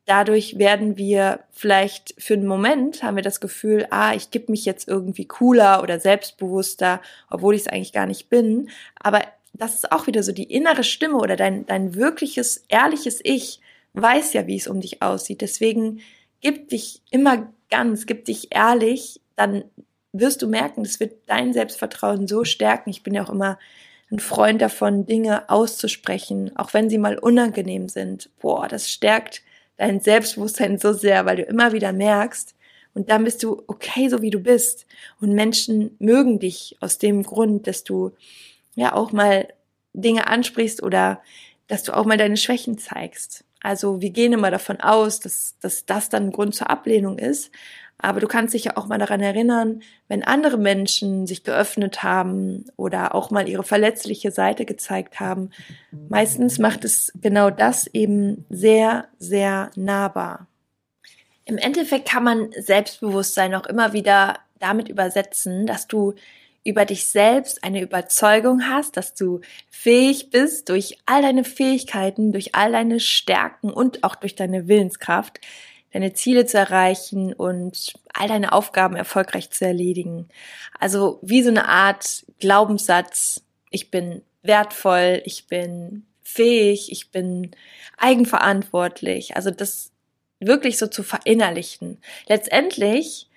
dadurch 0.05 0.59
werden 0.59 0.97
wir 0.97 1.41
vielleicht 1.51 2.15
für 2.19 2.35
einen 2.35 2.47
Moment 2.47 3.03
haben 3.03 3.17
wir 3.17 3.23
das 3.23 3.41
Gefühl, 3.41 3.87
ah, 3.91 4.15
ich 4.15 4.31
gebe 4.31 4.53
mich 4.53 4.65
jetzt 4.65 4.87
irgendwie 4.87 5.27
cooler 5.27 5.83
oder 5.83 5.99
selbstbewusster, 5.99 7.01
obwohl 7.31 7.55
ich 7.55 7.63
es 7.63 7.69
eigentlich 7.69 7.93
gar 7.93 8.07
nicht 8.07 8.29
bin, 8.29 8.69
aber 8.99 9.23
das 9.55 9.75
ist 9.75 9.91
auch 9.93 10.07
wieder 10.07 10.23
so 10.23 10.33
die 10.33 10.53
innere 10.53 10.85
Stimme 10.85 11.17
oder 11.17 11.37
dein 11.37 11.65
dein 11.65 11.95
wirkliches 11.95 12.65
ehrliches 12.69 13.21
Ich 13.23 13.61
weiß 13.95 14.35
ja, 14.35 14.47
wie 14.47 14.57
es 14.57 14.69
um 14.69 14.81
dich 14.81 15.03
aussieht. 15.03 15.41
Deswegen 15.41 16.01
gib 16.47 16.69
dich 16.69 17.03
immer 17.11 17.53
ganz, 17.71 18.07
gib 18.07 18.25
dich 18.27 18.55
ehrlich, 18.55 19.21
dann 19.35 19.65
wirst 20.13 20.43
du 20.43 20.47
merken, 20.47 20.85
das 20.85 21.01
wird 21.01 21.15
dein 21.27 21.53
Selbstvertrauen 21.53 22.29
so 22.29 22.45
stärken. 22.45 22.89
Ich 22.89 23.03
bin 23.03 23.15
ja 23.15 23.25
auch 23.25 23.31
immer 23.31 23.59
ein 24.13 24.21
Freund 24.21 24.63
davon, 24.63 25.07
Dinge 25.07 25.51
auszusprechen, 25.51 26.57
auch 26.57 26.73
wenn 26.73 26.89
sie 26.89 26.99
mal 26.99 27.19
unangenehm 27.19 27.89
sind. 27.89 28.31
Boah, 28.39 28.69
das 28.69 28.89
stärkt 28.89 29.43
dein 29.77 29.99
Selbstbewusstsein 29.99 30.79
so 30.79 30.93
sehr, 30.93 31.27
weil 31.27 31.39
du 31.39 31.43
immer 31.43 31.73
wieder 31.73 31.93
merkst, 31.93 32.55
und 32.95 33.11
dann 33.11 33.25
bist 33.25 33.43
du 33.43 33.65
okay, 33.67 34.09
so 34.09 34.23
wie 34.23 34.31
du 34.31 34.39
bist. 34.39 34.87
Und 35.21 35.35
Menschen 35.35 35.97
mögen 35.99 36.39
dich 36.39 36.77
aus 36.81 36.97
dem 36.97 37.25
Grund, 37.25 37.67
dass 37.67 37.83
du 37.83 38.13
ja 38.77 38.95
auch 38.95 39.11
mal 39.11 39.49
Dinge 39.95 40.29
ansprichst 40.29 40.81
oder 40.81 41.21
dass 41.67 41.83
du 41.83 41.93
auch 41.93 42.07
mal 42.07 42.17
deine 42.17 42.39
Schwächen 42.39 42.79
zeigst. 42.79 43.45
Also 43.67 44.01
wir 44.01 44.11
gehen 44.11 44.33
immer 44.33 44.53
davon 44.53 44.81
aus, 44.81 45.19
dass, 45.19 45.57
dass 45.61 45.87
das 45.87 46.09
dann 46.09 46.27
ein 46.27 46.31
Grund 46.31 46.55
zur 46.55 46.71
Ablehnung 46.71 47.19
ist. 47.19 47.51
Aber 47.99 48.21
du 48.21 48.29
kannst 48.29 48.55
dich 48.55 48.63
ja 48.63 48.77
auch 48.77 48.87
mal 48.87 48.99
daran 48.99 49.21
erinnern, 49.21 49.83
wenn 50.07 50.23
andere 50.23 50.57
Menschen 50.57 51.27
sich 51.27 51.43
geöffnet 51.43 52.05
haben 52.05 52.67
oder 52.77 53.13
auch 53.13 53.33
mal 53.33 53.49
ihre 53.49 53.65
verletzliche 53.65 54.31
Seite 54.31 54.67
gezeigt 54.67 55.19
haben. 55.19 55.51
Meistens 56.09 56.61
macht 56.61 56.85
es 56.85 57.13
genau 57.21 57.51
das 57.51 57.89
eben 57.89 58.45
sehr, 58.51 59.09
sehr 59.19 59.73
nahbar. 59.75 60.47
Im 61.45 61.59
Endeffekt 61.59 62.09
kann 62.09 62.23
man 62.23 62.53
Selbstbewusstsein 62.53 63.53
auch 63.57 63.67
immer 63.67 63.93
wieder 63.93 64.39
damit 64.61 64.89
übersetzen, 64.89 65.67
dass 65.67 65.89
du 65.89 66.15
über 66.67 66.85
dich 66.85 67.07
selbst 67.07 67.63
eine 67.63 67.81
Überzeugung 67.81 68.69
hast, 68.69 68.97
dass 68.97 69.15
du 69.15 69.41
fähig 69.71 70.31
bist, 70.31 70.69
durch 70.69 70.99
all 71.07 71.23
deine 71.23 71.45
Fähigkeiten, 71.45 72.33
durch 72.33 72.55
all 72.57 72.73
deine 72.73 72.99
Stärken 72.99 73.71
und 73.71 74.03
auch 74.03 74.17
durch 74.17 74.35
deine 74.35 74.67
Willenskraft, 74.67 75.41
deine 75.93 76.13
Ziele 76.13 76.45
zu 76.45 76.59
erreichen 76.59 77.33
und 77.33 77.95
all 78.13 78.27
deine 78.27 78.53
Aufgaben 78.53 78.97
erfolgreich 78.97 79.51
zu 79.51 79.65
erledigen. 79.65 80.29
Also 80.79 81.21
wie 81.23 81.43
so 81.43 81.51
eine 81.51 81.69
Art 81.69 82.27
Glaubenssatz, 82.41 83.45
ich 83.71 83.93
bin 83.93 84.23
wertvoll, 84.43 85.23
ich 85.25 85.47
bin 85.47 86.05
fähig, 86.25 86.91
ich 86.91 87.13
bin 87.13 87.53
eigenverantwortlich. 87.97 89.37
Also 89.37 89.53
das 89.53 89.93
wirklich 90.41 90.79
so 90.79 90.89
zu 90.89 91.05
verinnerlichen. 91.05 91.99
Letztendlich 92.27 93.29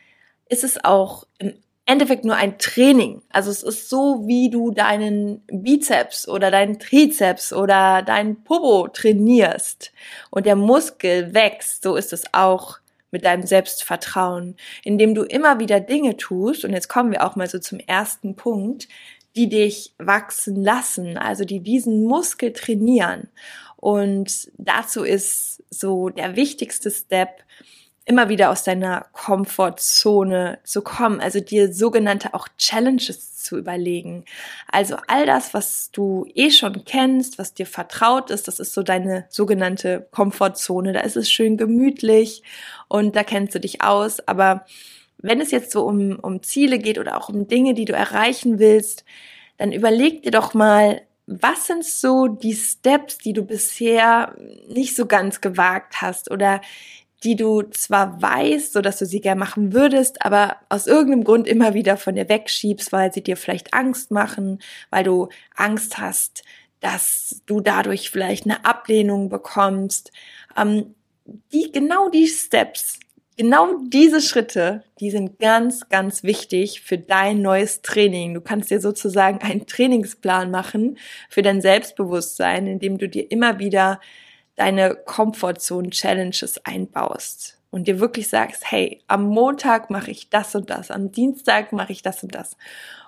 ist 0.50 0.64
es 0.64 0.84
auch 0.84 1.28
im 1.38 1.54
Endeffekt 1.90 2.24
nur 2.24 2.36
ein 2.36 2.60
Training. 2.60 3.24
Also 3.30 3.50
es 3.50 3.64
ist 3.64 3.90
so, 3.90 4.22
wie 4.28 4.52
du 4.52 4.70
deinen 4.70 5.42
Bizeps 5.48 6.28
oder 6.28 6.52
deinen 6.52 6.78
Trizeps 6.78 7.52
oder 7.52 8.04
deinen 8.04 8.44
Popo 8.44 8.88
trainierst 8.90 9.92
und 10.30 10.46
der 10.46 10.56
Muskel 10.56 11.34
wächst, 11.34 11.82
so 11.82 11.96
ist 11.96 12.14
es 12.14 12.26
auch 12.32 12.78
mit 13.10 13.26
deinem 13.26 13.44
Selbstvertrauen, 13.44 14.56
indem 14.84 15.16
du 15.16 15.24
immer 15.24 15.60
wieder 15.60 15.80
Dinge 15.80 16.16
tust, 16.16 16.64
und 16.64 16.74
jetzt 16.74 16.90
kommen 16.90 17.12
wir 17.12 17.26
auch 17.26 17.36
mal 17.36 17.50
so 17.50 17.58
zum 17.58 17.80
ersten 17.80 18.36
Punkt, 18.36 18.88
die 19.36 19.50
dich 19.50 19.94
wachsen 19.98 20.64
lassen, 20.64 21.18
also 21.18 21.44
die 21.44 21.60
diesen 21.60 22.04
Muskel 22.04 22.54
trainieren. 22.54 23.30
Und 23.78 24.52
dazu 24.58 25.04
ist 25.04 25.64
so 25.72 26.10
der 26.10 26.36
wichtigste 26.36 26.92
Step, 26.92 27.44
immer 28.06 28.30
wieder 28.30 28.50
aus 28.50 28.64
deiner 28.64 29.06
Komfortzone 29.14 30.60
zu 30.64 30.82
kommen, 30.82 31.20
also 31.20 31.40
dir 31.40 31.72
sogenannte 31.74 32.34
auch 32.34 32.48
Challenges 32.58 33.36
zu 33.44 33.58
überlegen. 33.58 34.26
Also 34.72 34.98
all 35.08 35.26
das, 35.26 35.54
was 35.54 35.92
du 35.92 36.26
eh 36.34 36.52
schon 36.52 36.86
kennst, 36.86 37.38
was 37.38 37.54
dir 37.54 37.66
vertraut 37.66 38.32
ist, 38.32 38.48
das 38.48 38.60
ist 38.60 38.74
so 38.74 38.84
deine 38.84 39.26
sogenannte 39.30 40.08
Komfortzone. 40.12 40.94
Da 40.94 41.02
ist 41.02 41.18
es 41.18 41.32
schön 41.32 41.58
gemütlich 41.58 42.44
und 42.88 43.16
da 43.16 43.24
kennst 43.24 43.56
du 43.56 43.60
dich 43.60 43.82
aus. 43.82 44.20
Aber 44.28 44.66
wenn 45.18 45.42
es 45.42 45.52
jetzt 45.52 45.72
so 45.72 45.86
um, 45.86 46.18
um 46.20 46.42
Ziele 46.44 46.80
geht 46.80 46.98
oder 46.98 47.18
auch 47.18 47.30
um 47.30 47.48
Dinge, 47.48 47.74
die 47.74 47.86
du 47.86 47.94
erreichen 47.94 48.60
willst, 48.60 49.04
dann 49.58 49.72
überleg 49.72 50.24
dir 50.24 50.32
doch 50.32 50.54
mal, 50.54 51.02
was 51.28 51.68
sind 51.68 51.86
so 51.86 52.28
die 52.28 52.56
Steps, 52.56 53.20
die 53.20 53.34
du 53.34 53.44
bisher 53.44 54.36
nicht 54.68 54.96
so 54.96 55.06
ganz 55.06 55.42
gewagt 55.42 56.02
hast 56.02 56.32
oder 56.32 56.62
die 57.24 57.36
du 57.36 57.64
zwar 57.64 58.22
weißt, 58.22 58.74
so 58.74 58.82
dass 58.82 59.00
du 59.00 59.06
sie 59.06 59.22
gern 59.22 59.38
machen 59.38 59.74
würdest, 59.74 60.26
aber 60.26 60.58
aus 60.70 60.88
irgendeinem 60.88 61.24
Grund 61.24 61.48
immer 61.48 61.74
wieder 61.74 61.98
von 61.98 62.16
dir 62.16 62.30
wegschiebst, 62.30 62.92
weil 62.92 63.12
sie 63.12 63.24
dir 63.24 63.38
vielleicht 63.38 63.74
Angst 63.74 64.12
machen, 64.12 64.60
weil 64.90 65.04
du 65.04 65.30
Angst 65.56 65.98
hast, 65.98 66.44
dass 66.80 67.42
du 67.46 67.60
dadurch 67.60 68.10
vielleicht 68.10 68.46
eine 68.46 68.64
Ablehnung 68.66 69.30
bekommst. 69.30 70.12
Ähm, 70.56 70.96
die, 71.52 71.72
genau 71.72 72.10
die 72.10 72.28
Steps, 72.28 73.00
genau 73.38 73.80
diese 73.88 74.22
Schritte, 74.22 74.84
die 75.00 75.12
sind 75.12 75.40
ganz, 75.40 75.90
ganz 75.90 76.24
wichtig 76.24 76.82
für 76.82 76.98
dein 76.98 77.42
neues 77.42 77.82
Training. 77.82 78.34
Du 78.34 78.42
kannst 78.42 78.72
dir 78.72 78.80
sozusagen 78.80 79.40
einen 79.40 79.66
Trainingsplan 79.66 80.52
machen 80.52 80.98
für 81.30 81.42
dein 81.42 81.62
Selbstbewusstsein, 81.62 82.66
indem 82.68 82.98
du 82.98 83.10
dir 83.10 83.30
immer 83.30 83.60
wieder 83.60 84.00
deine 84.60 84.96
Comfortzone-Challenges 84.96 86.66
einbaust 86.66 87.58
und 87.72 87.88
dir 87.88 88.00
wirklich 88.00 88.28
sagst, 88.28 88.70
hey, 88.70 89.02
am 89.08 89.24
Montag 89.24 89.90
mache 89.90 90.12
ich 90.12 90.30
das 90.30 90.54
und 90.54 90.70
das, 90.70 90.92
am 90.92 91.12
Dienstag 91.12 91.72
mache 91.72 91.94
ich 91.94 92.02
das 92.02 92.24
und 92.24 92.36
das. 92.36 92.58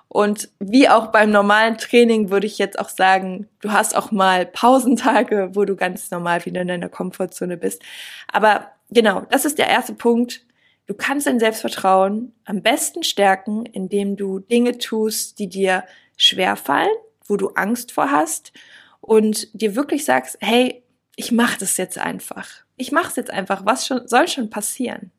Und 0.08 0.50
wie 0.58 0.88
auch 0.88 1.06
beim 1.08 1.30
normalen 1.30 1.78
Training 1.78 2.30
würde 2.30 2.46
ich 2.46 2.58
jetzt 2.58 2.78
auch 2.78 2.88
sagen, 2.88 3.48
du 3.60 3.72
hast 3.72 3.96
auch 3.96 4.10
mal 4.12 4.46
Pausentage, 4.46 5.50
wo 5.54 5.64
du 5.64 5.76
ganz 5.76 6.10
normal 6.10 6.44
wieder 6.44 6.62
in 6.62 6.68
deiner 6.68 6.88
Komfortzone 6.88 7.56
bist. 7.56 7.82
Aber 8.28 8.68
genau, 8.90 9.22
das 9.30 9.44
ist 9.44 9.58
der 9.58 9.68
erste 9.68 9.94
Punkt. 9.94 10.44
Du 10.86 10.94
kannst 10.94 11.26
dein 11.26 11.40
Selbstvertrauen 11.40 12.34
am 12.44 12.62
besten 12.62 13.04
stärken, 13.04 13.64
indem 13.66 14.16
du 14.16 14.38
Dinge 14.38 14.78
tust, 14.78 15.38
die 15.38 15.48
dir 15.48 15.84
schwerfallen, 16.16 16.92
wo 17.26 17.36
du 17.36 17.48
Angst 17.50 17.92
vor 17.92 18.10
hast 18.10 18.52
und 19.00 19.48
dir 19.60 19.76
wirklich 19.76 20.04
sagst, 20.04 20.38
hey, 20.40 20.81
ich 21.16 21.32
mache 21.32 21.58
das 21.58 21.76
jetzt 21.76 21.98
einfach. 21.98 22.48
Ich 22.76 22.92
mache 22.92 23.08
es 23.08 23.16
jetzt 23.16 23.30
einfach. 23.30 23.64
Was 23.64 23.86
schon, 23.86 24.08
soll 24.08 24.28
schon 24.28 24.50
passieren? 24.50 25.10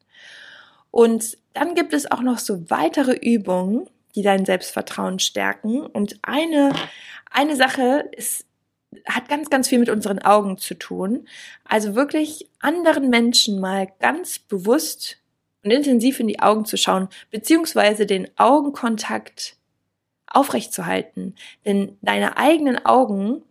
Und 0.92 1.38
dann 1.54 1.76
gibt 1.76 1.94
es 1.94 2.12
auch 2.12 2.22
noch 2.22 2.40
so 2.40 2.70
weitere 2.70 3.14
Übungen, 3.14 3.88
die 4.16 4.22
dein 4.22 4.46
Selbstvertrauen 4.46 5.20
stärken. 5.20 5.82
Und 5.82 6.20
eine, 6.22 6.74
eine 7.32 7.56
Sache 7.56 8.10
ist, 8.12 8.46
hat 9.06 9.28
ganz, 9.28 9.50
ganz 9.50 9.68
viel 9.68 9.80
mit 9.80 9.90
unseren 9.90 10.20
Augen 10.20 10.58
zu 10.58 10.76
tun. 10.76 11.28
Also 11.64 11.96
wirklich 11.96 12.50
anderen 12.60 13.10
Menschen 13.10 13.60
mal 13.60 13.88
ganz 14.00 14.40
bewusst 14.40 15.18
und 15.64 15.72
intensiv 15.72 16.20
in 16.20 16.28
die 16.28 16.40
Augen 16.40 16.66
zu 16.66 16.78
schauen, 16.78 17.08
beziehungsweise 17.32 18.06
den 18.06 18.30
Augenkontakt 18.38 19.56
aufrechtzuhalten. 20.28 21.36
Denn 21.66 21.98
deine 22.02 22.38
eigenen 22.38 22.86
Augen 22.86 23.44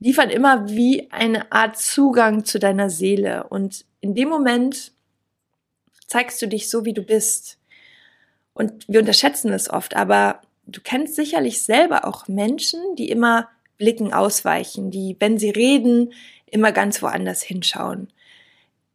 liefern 0.00 0.30
immer 0.30 0.68
wie 0.68 1.10
eine 1.10 1.50
Art 1.52 1.78
Zugang 1.78 2.44
zu 2.44 2.58
deiner 2.58 2.90
Seele. 2.90 3.44
Und 3.48 3.84
in 4.00 4.14
dem 4.14 4.28
Moment 4.28 4.92
zeigst 6.06 6.40
du 6.42 6.46
dich 6.46 6.68
so, 6.68 6.84
wie 6.84 6.92
du 6.92 7.02
bist. 7.02 7.58
Und 8.52 8.86
wir 8.88 9.00
unterschätzen 9.00 9.52
es 9.52 9.70
oft, 9.70 9.96
aber 9.96 10.40
du 10.66 10.80
kennst 10.80 11.16
sicherlich 11.16 11.62
selber 11.62 12.06
auch 12.06 12.28
Menschen, 12.28 12.80
die 12.96 13.08
immer 13.08 13.48
Blicken 13.78 14.12
ausweichen, 14.12 14.90
die, 14.90 15.16
wenn 15.18 15.38
sie 15.38 15.50
reden, 15.50 16.12
immer 16.46 16.70
ganz 16.70 17.02
woanders 17.02 17.42
hinschauen. 17.42 18.08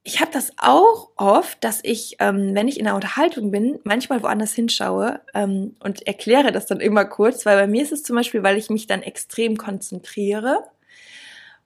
Ich 0.03 0.21
habe 0.21 0.31
das 0.31 0.53
auch 0.57 1.09
oft, 1.17 1.61
dass 1.63 1.81
ich, 1.83 2.15
ähm, 2.19 2.55
wenn 2.55 2.69
ich 2.69 2.79
in 2.79 2.87
einer 2.87 2.95
Unterhaltung 2.95 3.51
bin, 3.51 3.79
manchmal 3.83 4.23
woanders 4.23 4.53
hinschaue 4.53 5.19
ähm, 5.33 5.75
und 5.81 6.07
erkläre 6.07 6.53
das 6.53 6.67
dann 6.67 6.79
immer 6.79 7.03
kurz, 7.03 7.45
weil 7.45 7.57
bei 7.57 7.67
mir 7.67 7.83
ist 7.83 7.91
es 7.91 8.03
zum 8.03 8.15
Beispiel, 8.15 8.41
weil 8.41 8.57
ich 8.57 8.69
mich 8.69 8.87
dann 8.87 9.03
extrem 9.03 9.57
konzentriere 9.57 10.63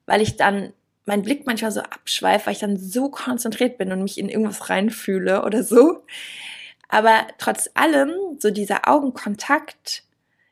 weil 0.05 0.21
ich 0.21 0.37
dann 0.37 0.73
mein 1.05 1.21
Blick 1.21 1.45
manchmal 1.45 1.71
so 1.71 1.81
abschweift, 1.81 2.45
weil 2.45 2.53
ich 2.53 2.59
dann 2.59 2.77
so 2.77 3.09
konzentriert 3.09 3.77
bin 3.77 3.91
und 3.91 4.03
mich 4.03 4.17
in 4.17 4.29
irgendwas 4.29 4.69
reinfühle 4.69 5.43
oder 5.43 5.63
so. 5.63 6.03
Aber 6.87 7.27
trotz 7.37 7.69
allem, 7.73 8.11
so 8.39 8.51
dieser 8.51 8.87
Augenkontakt 8.87 10.03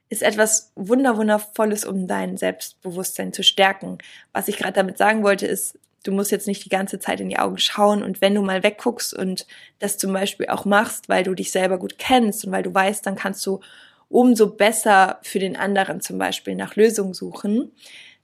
ist 0.09 0.23
etwas 0.23 0.73
wunderwundervolles, 0.75 1.85
um 1.85 2.07
dein 2.07 2.35
Selbstbewusstsein 2.35 3.31
zu 3.31 3.43
stärken. 3.43 3.99
Was 4.33 4.49
ich 4.49 4.57
gerade 4.57 4.73
damit 4.73 4.97
sagen 4.97 5.23
wollte, 5.23 5.47
ist, 5.47 5.77
du 6.03 6.11
musst 6.11 6.31
jetzt 6.31 6.47
nicht 6.47 6.65
die 6.65 6.69
ganze 6.69 6.99
Zeit 6.99 7.21
in 7.21 7.29
die 7.29 7.39
Augen 7.39 7.57
schauen 7.57 8.03
und 8.03 8.19
wenn 8.19 8.35
du 8.35 8.41
mal 8.41 8.63
wegguckst 8.63 9.13
und 9.13 9.45
das 9.79 9.97
zum 9.97 10.11
Beispiel 10.11 10.47
auch 10.47 10.65
machst, 10.65 11.07
weil 11.07 11.23
du 11.23 11.33
dich 11.33 11.51
selber 11.51 11.77
gut 11.77 11.97
kennst 11.97 12.43
und 12.43 12.51
weil 12.51 12.63
du 12.63 12.73
weißt, 12.73 13.05
dann 13.05 13.15
kannst 13.15 13.45
du 13.45 13.61
umso 14.09 14.47
besser 14.47 15.19
für 15.21 15.39
den 15.39 15.55
anderen 15.55 16.01
zum 16.01 16.17
Beispiel 16.17 16.55
nach 16.55 16.75
Lösungen 16.75 17.13
suchen 17.13 17.71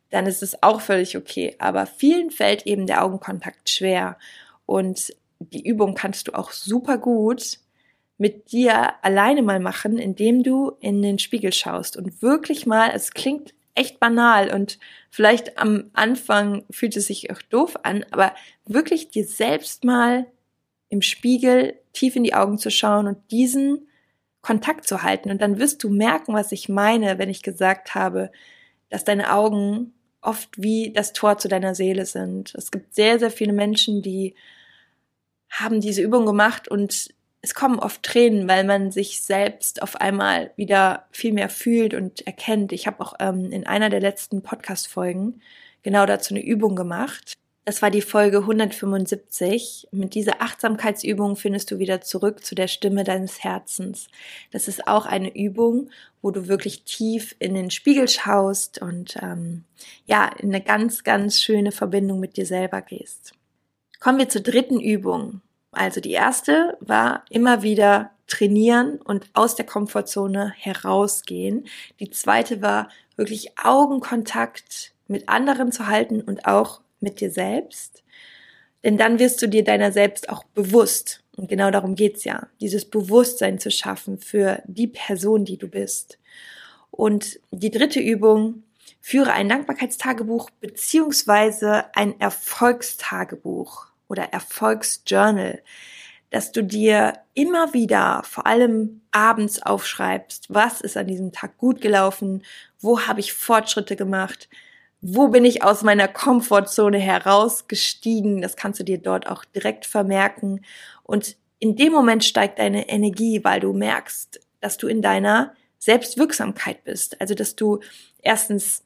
dann 0.09 0.25
ist 0.25 0.43
es 0.43 0.61
auch 0.63 0.81
völlig 0.81 1.17
okay. 1.17 1.55
Aber 1.59 1.85
vielen 1.85 2.31
fällt 2.31 2.65
eben 2.65 2.87
der 2.87 3.03
Augenkontakt 3.03 3.69
schwer. 3.69 4.17
Und 4.65 5.13
die 5.39 5.65
Übung 5.65 5.95
kannst 5.95 6.27
du 6.27 6.33
auch 6.33 6.51
super 6.51 6.97
gut 6.97 7.59
mit 8.17 8.51
dir 8.51 8.93
alleine 9.03 9.43
mal 9.43 9.59
machen, 9.59 9.97
indem 9.97 10.43
du 10.43 10.71
in 10.79 11.01
den 11.01 11.19
Spiegel 11.19 11.53
schaust 11.53 11.97
und 11.97 12.21
wirklich 12.21 12.65
mal, 12.65 12.89
es 12.93 13.11
klingt 13.11 13.53
echt 13.75 13.99
banal 13.99 14.51
und 14.51 14.79
vielleicht 15.11 15.59
am 15.59 15.91
Anfang 15.93 16.65
fühlt 16.71 16.97
es 16.97 17.07
sich 17.07 17.31
auch 17.31 17.41
doof 17.43 17.77
an, 17.83 18.03
aber 18.09 18.33
wirklich 18.65 19.09
dir 19.09 19.25
selbst 19.25 19.83
mal 19.83 20.25
im 20.89 21.03
Spiegel 21.03 21.75
tief 21.93 22.15
in 22.15 22.23
die 22.23 22.33
Augen 22.33 22.57
zu 22.57 22.71
schauen 22.71 23.07
und 23.07 23.17
diesen 23.29 23.87
Kontakt 24.41 24.87
zu 24.87 25.03
halten. 25.03 25.29
Und 25.29 25.41
dann 25.41 25.59
wirst 25.59 25.83
du 25.83 25.89
merken, 25.89 26.33
was 26.33 26.51
ich 26.51 26.69
meine, 26.69 27.19
wenn 27.19 27.29
ich 27.29 27.43
gesagt 27.43 27.93
habe, 27.93 28.31
dass 28.89 29.03
deine 29.03 29.31
Augen 29.31 29.93
oft 30.21 30.49
wie 30.57 30.91
das 30.93 31.13
Tor 31.13 31.37
zu 31.37 31.47
deiner 31.47 31.75
Seele 31.75 32.05
sind. 32.05 32.53
Es 32.55 32.71
gibt 32.71 32.93
sehr, 32.95 33.19
sehr 33.19 33.31
viele 33.31 33.53
Menschen, 33.53 34.01
die 34.01 34.35
haben 35.49 35.81
diese 35.81 36.01
Übung 36.01 36.25
gemacht 36.25 36.67
und 36.67 37.09
es 37.41 37.53
kommen 37.53 37.79
oft 37.79 38.03
Tränen, 38.03 38.47
weil 38.47 38.63
man 38.63 38.91
sich 38.91 39.21
selbst 39.21 39.81
auf 39.81 39.95
einmal 40.01 40.51
wieder 40.55 41.07
viel 41.11 41.33
mehr 41.33 41.49
fühlt 41.49 41.93
und 41.93 42.25
erkennt. 42.25 42.71
Ich 42.71 42.87
habe 42.87 42.99
auch 42.99 43.13
ähm, 43.19 43.51
in 43.51 43.65
einer 43.65 43.89
der 43.89 44.01
letzten 44.01 44.41
Podcast-Folgen 44.41 45.41
genau 45.83 46.05
dazu 46.05 46.33
eine 46.33 46.43
Übung 46.43 46.75
gemacht. 46.75 47.37
Das 47.67 47.81
war 47.81 47.91
die 47.91 48.01
Folge 48.01 48.37
175. 48.37 49.89
Mit 49.91 50.15
dieser 50.15 50.41
Achtsamkeitsübung 50.41 51.35
findest 51.35 51.69
du 51.69 51.79
wieder 51.79 51.99
zurück 51.99 52.45
zu 52.45 52.55
der 52.55 52.69
Stimme 52.69 53.03
deines 53.03 53.43
Herzens. 53.43 54.07
Das 54.51 54.69
ist 54.69 54.87
auch 54.87 55.05
eine 55.05 55.35
Übung, 55.35 55.89
wo 56.21 56.31
du 56.31 56.47
wirklich 56.47 56.83
tief 56.83 57.35
in 57.39 57.55
den 57.55 57.69
Spiegel 57.69 58.07
schaust 58.07 58.81
und 58.81 59.17
ähm, 59.21 59.65
ja, 60.05 60.29
in 60.39 60.55
eine 60.55 60.63
ganz, 60.63 61.03
ganz 61.03 61.41
schöne 61.41 61.73
Verbindung 61.73 62.21
mit 62.21 62.37
dir 62.37 62.45
selber 62.45 62.81
gehst. 62.81 63.33
Kommen 63.99 64.19
wir 64.19 64.29
zur 64.29 64.43
dritten 64.43 64.79
Übung. 64.79 65.41
Also 65.73 65.99
die 65.99 66.13
erste 66.13 66.77
war 66.79 67.25
immer 67.29 67.63
wieder 67.63 68.11
trainieren 68.27 68.95
und 69.01 69.29
aus 69.33 69.55
der 69.55 69.65
Komfortzone 69.65 70.53
herausgehen. 70.55 71.67
Die 71.99 72.11
zweite 72.11 72.61
war 72.61 72.87
wirklich 73.17 73.59
Augenkontakt 73.61 74.93
mit 75.09 75.27
anderen 75.27 75.73
zu 75.73 75.87
halten 75.87 76.21
und 76.21 76.45
auch 76.45 76.79
mit 76.99 77.21
dir 77.21 77.31
selbst. 77.31 78.03
Denn 78.83 78.97
dann 78.97 79.19
wirst 79.19 79.41
du 79.41 79.47
dir 79.47 79.63
deiner 79.63 79.91
selbst 79.91 80.29
auch 80.29 80.43
bewusst. 80.43 81.23
Und 81.35 81.49
genau 81.49 81.71
darum 81.71 81.95
geht's 81.95 82.23
ja, 82.23 82.47
dieses 82.61 82.85
Bewusstsein 82.85 83.59
zu 83.59 83.71
schaffen 83.71 84.17
für 84.17 84.61
die 84.65 84.87
Person, 84.87 85.45
die 85.45 85.57
du 85.57 85.67
bist. 85.67 86.19
Und 86.91 87.39
die 87.51 87.71
dritte 87.71 87.99
Übung, 87.99 88.63
führe 89.07 89.31
ein 89.31 89.47
Dankbarkeitstagebuch 89.47 90.49
beziehungsweise 90.59 91.85
ein 91.95 92.19
Erfolgstagebuch 92.19 93.87
oder 94.09 94.33
Erfolgsjournal, 94.33 95.61
dass 96.29 96.51
du 96.51 96.61
dir 96.61 97.13
immer 97.33 97.73
wieder, 97.73 98.21
vor 98.25 98.45
allem 98.45 98.99
abends 99.11 99.61
aufschreibst, 99.61 100.53
was 100.53 100.81
ist 100.81 100.97
an 100.97 101.07
diesem 101.07 101.31
Tag 101.31 101.57
gut 101.57 101.79
gelaufen, 101.79 102.43
wo 102.81 102.99
habe 103.01 103.21
ich 103.21 103.31
Fortschritte 103.31 103.95
gemacht, 103.95 104.49
wo 105.01 105.27
bin 105.27 105.45
ich 105.45 105.63
aus 105.63 105.83
meiner 105.83 106.07
Komfortzone 106.07 106.97
herausgestiegen? 106.97 108.41
Das 108.41 108.55
kannst 108.55 108.79
du 108.79 108.83
dir 108.83 108.97
dort 108.97 109.27
auch 109.27 109.45
direkt 109.45 109.85
vermerken. 109.85 110.61
Und 111.03 111.35
in 111.59 111.75
dem 111.75 111.93
Moment 111.93 112.23
steigt 112.23 112.59
deine 112.59 112.89
Energie, 112.89 113.43
weil 113.43 113.59
du 113.59 113.73
merkst, 113.73 114.39
dass 114.59 114.77
du 114.77 114.87
in 114.87 115.01
deiner 115.01 115.53
Selbstwirksamkeit 115.79 116.83
bist. 116.83 117.21
Also, 117.21 117.35
dass 117.35 117.55
du 117.55 117.79
erstens 118.21 118.83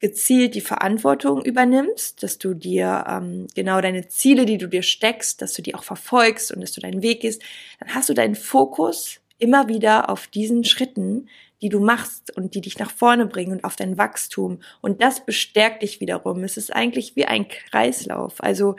gezielt 0.00 0.56
die 0.56 0.60
Verantwortung 0.60 1.44
übernimmst, 1.44 2.24
dass 2.24 2.36
du 2.36 2.54
dir 2.54 3.04
ähm, 3.08 3.46
genau 3.54 3.80
deine 3.80 4.08
Ziele, 4.08 4.46
die 4.46 4.58
du 4.58 4.66
dir 4.66 4.82
steckst, 4.82 5.40
dass 5.40 5.54
du 5.54 5.62
die 5.62 5.76
auch 5.76 5.84
verfolgst 5.84 6.50
und 6.50 6.60
dass 6.60 6.72
du 6.72 6.80
deinen 6.80 7.02
Weg 7.02 7.20
gehst, 7.20 7.40
dann 7.78 7.94
hast 7.94 8.08
du 8.08 8.14
deinen 8.14 8.34
Fokus 8.34 9.20
immer 9.38 9.68
wieder 9.68 10.10
auf 10.10 10.26
diesen 10.26 10.64
Schritten, 10.64 11.28
die 11.62 11.68
du 11.68 11.78
machst 11.78 12.36
und 12.36 12.54
die 12.54 12.60
dich 12.60 12.78
nach 12.78 12.90
vorne 12.90 13.24
bringen 13.26 13.52
und 13.52 13.64
auf 13.64 13.76
dein 13.76 13.96
Wachstum. 13.96 14.60
Und 14.80 15.00
das 15.00 15.24
bestärkt 15.24 15.82
dich 15.82 16.00
wiederum. 16.00 16.42
Es 16.42 16.56
ist 16.56 16.74
eigentlich 16.74 17.14
wie 17.14 17.24
ein 17.24 17.46
Kreislauf. 17.48 18.42
Also 18.42 18.74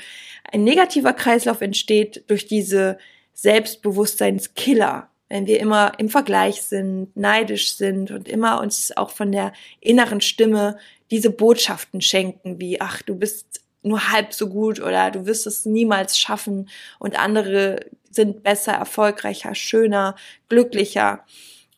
ein 0.51 0.65
negativer 0.65 1.13
Kreislauf 1.13 1.61
entsteht 1.61 2.25
durch 2.27 2.45
diese 2.45 2.97
Selbstbewusstseinskiller. 3.33 5.07
Wenn 5.29 5.47
wir 5.47 5.61
immer 5.61 5.93
im 5.97 6.09
Vergleich 6.09 6.61
sind, 6.61 7.15
neidisch 7.15 7.73
sind 7.73 8.11
und 8.11 8.27
immer 8.27 8.61
uns 8.61 8.95
auch 8.95 9.09
von 9.09 9.31
der 9.31 9.53
inneren 9.79 10.21
Stimme 10.21 10.77
diese 11.09 11.29
Botschaften 11.29 12.01
schenken, 12.01 12.59
wie, 12.59 12.81
ach, 12.81 13.01
du 13.01 13.15
bist 13.15 13.61
nur 13.81 14.11
halb 14.11 14.33
so 14.33 14.49
gut 14.49 14.79
oder 14.79 15.09
du 15.09 15.25
wirst 15.25 15.47
es 15.47 15.65
niemals 15.65 16.19
schaffen 16.19 16.69
und 16.99 17.17
andere 17.17 17.85
sind 18.11 18.43
besser, 18.43 18.73
erfolgreicher, 18.73 19.55
schöner, 19.55 20.15
glücklicher 20.49 21.23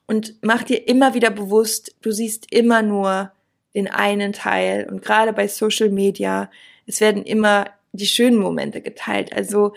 und 0.08 0.36
mach 0.42 0.64
dir 0.64 0.88
immer 0.88 1.14
wieder 1.14 1.30
bewusst, 1.30 1.96
du 2.02 2.12
siehst 2.12 2.52
immer 2.52 2.82
nur 2.82 3.32
den 3.74 3.88
einen 3.88 4.34
Teil 4.34 4.88
und 4.90 5.02
gerade 5.02 5.34
bei 5.34 5.48
Social 5.48 5.90
Media, 5.90 6.50
es 6.86 7.02
werden 7.02 7.24
immer 7.24 7.66
die 7.92 8.08
schönen 8.08 8.38
Momente 8.38 8.82
geteilt. 8.82 9.34
Also 9.34 9.74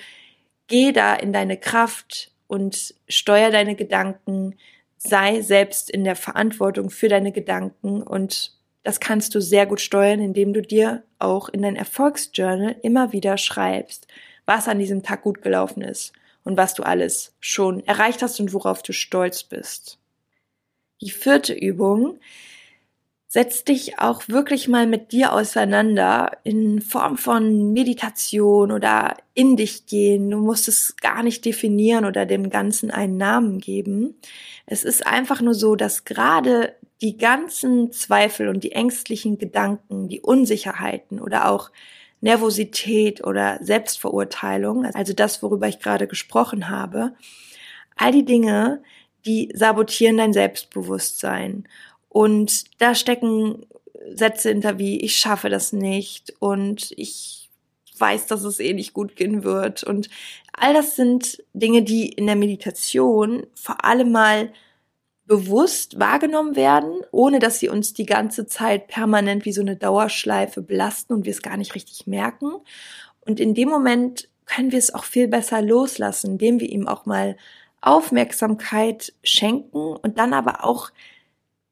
geh 0.66 0.92
da 0.92 1.14
in 1.14 1.32
deine 1.32 1.56
Kraft 1.56 2.30
und 2.46 2.94
steuer 3.08 3.50
deine 3.50 3.74
Gedanken, 3.74 4.54
sei 4.96 5.42
selbst 5.42 5.90
in 5.90 6.04
der 6.04 6.16
Verantwortung 6.16 6.90
für 6.90 7.08
deine 7.08 7.32
Gedanken 7.32 8.02
und 8.02 8.52
das 8.82 9.00
kannst 9.00 9.34
du 9.34 9.40
sehr 9.40 9.66
gut 9.66 9.80
steuern, 9.80 10.20
indem 10.20 10.52
du 10.52 10.62
dir 10.62 11.02
auch 11.18 11.48
in 11.48 11.62
dein 11.62 11.76
Erfolgsjournal 11.76 12.76
immer 12.82 13.12
wieder 13.12 13.36
schreibst, 13.36 14.06
was 14.46 14.68
an 14.68 14.78
diesem 14.78 15.02
Tag 15.02 15.22
gut 15.22 15.42
gelaufen 15.42 15.82
ist 15.82 16.12
und 16.44 16.56
was 16.56 16.74
du 16.74 16.82
alles 16.82 17.34
schon 17.40 17.86
erreicht 17.86 18.22
hast 18.22 18.40
und 18.40 18.52
worauf 18.52 18.82
du 18.82 18.92
stolz 18.92 19.42
bist. 19.42 19.98
Die 21.00 21.10
vierte 21.10 21.54
Übung, 21.54 22.18
setz 23.28 23.62
dich 23.62 23.98
auch 23.98 24.26
wirklich 24.28 24.68
mal 24.68 24.86
mit 24.86 25.12
dir 25.12 25.34
auseinander 25.34 26.38
in 26.44 26.80
Form 26.80 27.18
von 27.18 27.72
Meditation 27.72 28.72
oder 28.72 29.16
in 29.34 29.56
dich 29.56 29.86
gehen. 29.86 30.30
Du 30.30 30.38
musst 30.38 30.66
es 30.66 30.96
gar 30.96 31.22
nicht 31.22 31.44
definieren 31.44 32.06
oder 32.06 32.24
dem 32.24 32.48
Ganzen 32.48 32.90
einen 32.90 33.18
Namen 33.18 33.58
geben. 33.58 34.14
Es 34.64 34.82
ist 34.82 35.06
einfach 35.06 35.42
nur 35.42 35.54
so, 35.54 35.76
dass 35.76 36.04
gerade 36.04 36.74
die 37.02 37.18
ganzen 37.18 37.92
Zweifel 37.92 38.48
und 38.48 38.64
die 38.64 38.72
ängstlichen 38.72 39.38
Gedanken, 39.38 40.08
die 40.08 40.20
Unsicherheiten 40.20 41.20
oder 41.20 41.50
auch 41.50 41.70
Nervosität 42.20 43.24
oder 43.24 43.58
Selbstverurteilung, 43.62 44.84
also 44.86 45.12
das, 45.12 45.42
worüber 45.42 45.68
ich 45.68 45.78
gerade 45.78 46.08
gesprochen 46.08 46.68
habe, 46.68 47.12
all 47.94 48.10
die 48.10 48.24
Dinge, 48.24 48.82
die 49.28 49.50
sabotieren 49.54 50.16
dein 50.16 50.32
Selbstbewusstsein. 50.32 51.68
Und 52.08 52.64
da 52.80 52.94
stecken 52.94 53.66
Sätze 54.14 54.48
hinter 54.48 54.78
wie, 54.78 55.00
ich 55.00 55.16
schaffe 55.18 55.50
das 55.50 55.72
nicht 55.72 56.34
und 56.40 56.92
ich 56.96 57.50
weiß, 57.98 58.26
dass 58.26 58.44
es 58.44 58.58
eh 58.58 58.72
nicht 58.72 58.94
gut 58.94 59.16
gehen 59.16 59.44
wird. 59.44 59.84
Und 59.84 60.08
all 60.52 60.72
das 60.72 60.96
sind 60.96 61.44
Dinge, 61.52 61.82
die 61.82 62.08
in 62.08 62.26
der 62.26 62.36
Meditation 62.36 63.46
vor 63.54 63.84
allem 63.84 64.12
mal 64.12 64.52
bewusst 65.26 66.00
wahrgenommen 66.00 66.56
werden, 66.56 67.02
ohne 67.10 67.38
dass 67.38 67.58
sie 67.58 67.68
uns 67.68 67.92
die 67.92 68.06
ganze 68.06 68.46
Zeit 68.46 68.88
permanent 68.88 69.44
wie 69.44 69.52
so 69.52 69.60
eine 69.60 69.76
Dauerschleife 69.76 70.62
belasten 70.62 71.12
und 71.12 71.26
wir 71.26 71.32
es 71.32 71.42
gar 71.42 71.58
nicht 71.58 71.74
richtig 71.74 72.06
merken. 72.06 72.52
Und 73.20 73.40
in 73.40 73.52
dem 73.52 73.68
Moment 73.68 74.30
können 74.46 74.72
wir 74.72 74.78
es 74.78 74.94
auch 74.94 75.04
viel 75.04 75.28
besser 75.28 75.60
loslassen, 75.60 76.32
indem 76.32 76.60
wir 76.60 76.70
ihm 76.70 76.88
auch 76.88 77.04
mal 77.04 77.36
Aufmerksamkeit 77.80 79.12
schenken 79.22 79.96
und 79.96 80.18
dann 80.18 80.32
aber 80.32 80.64
auch 80.64 80.90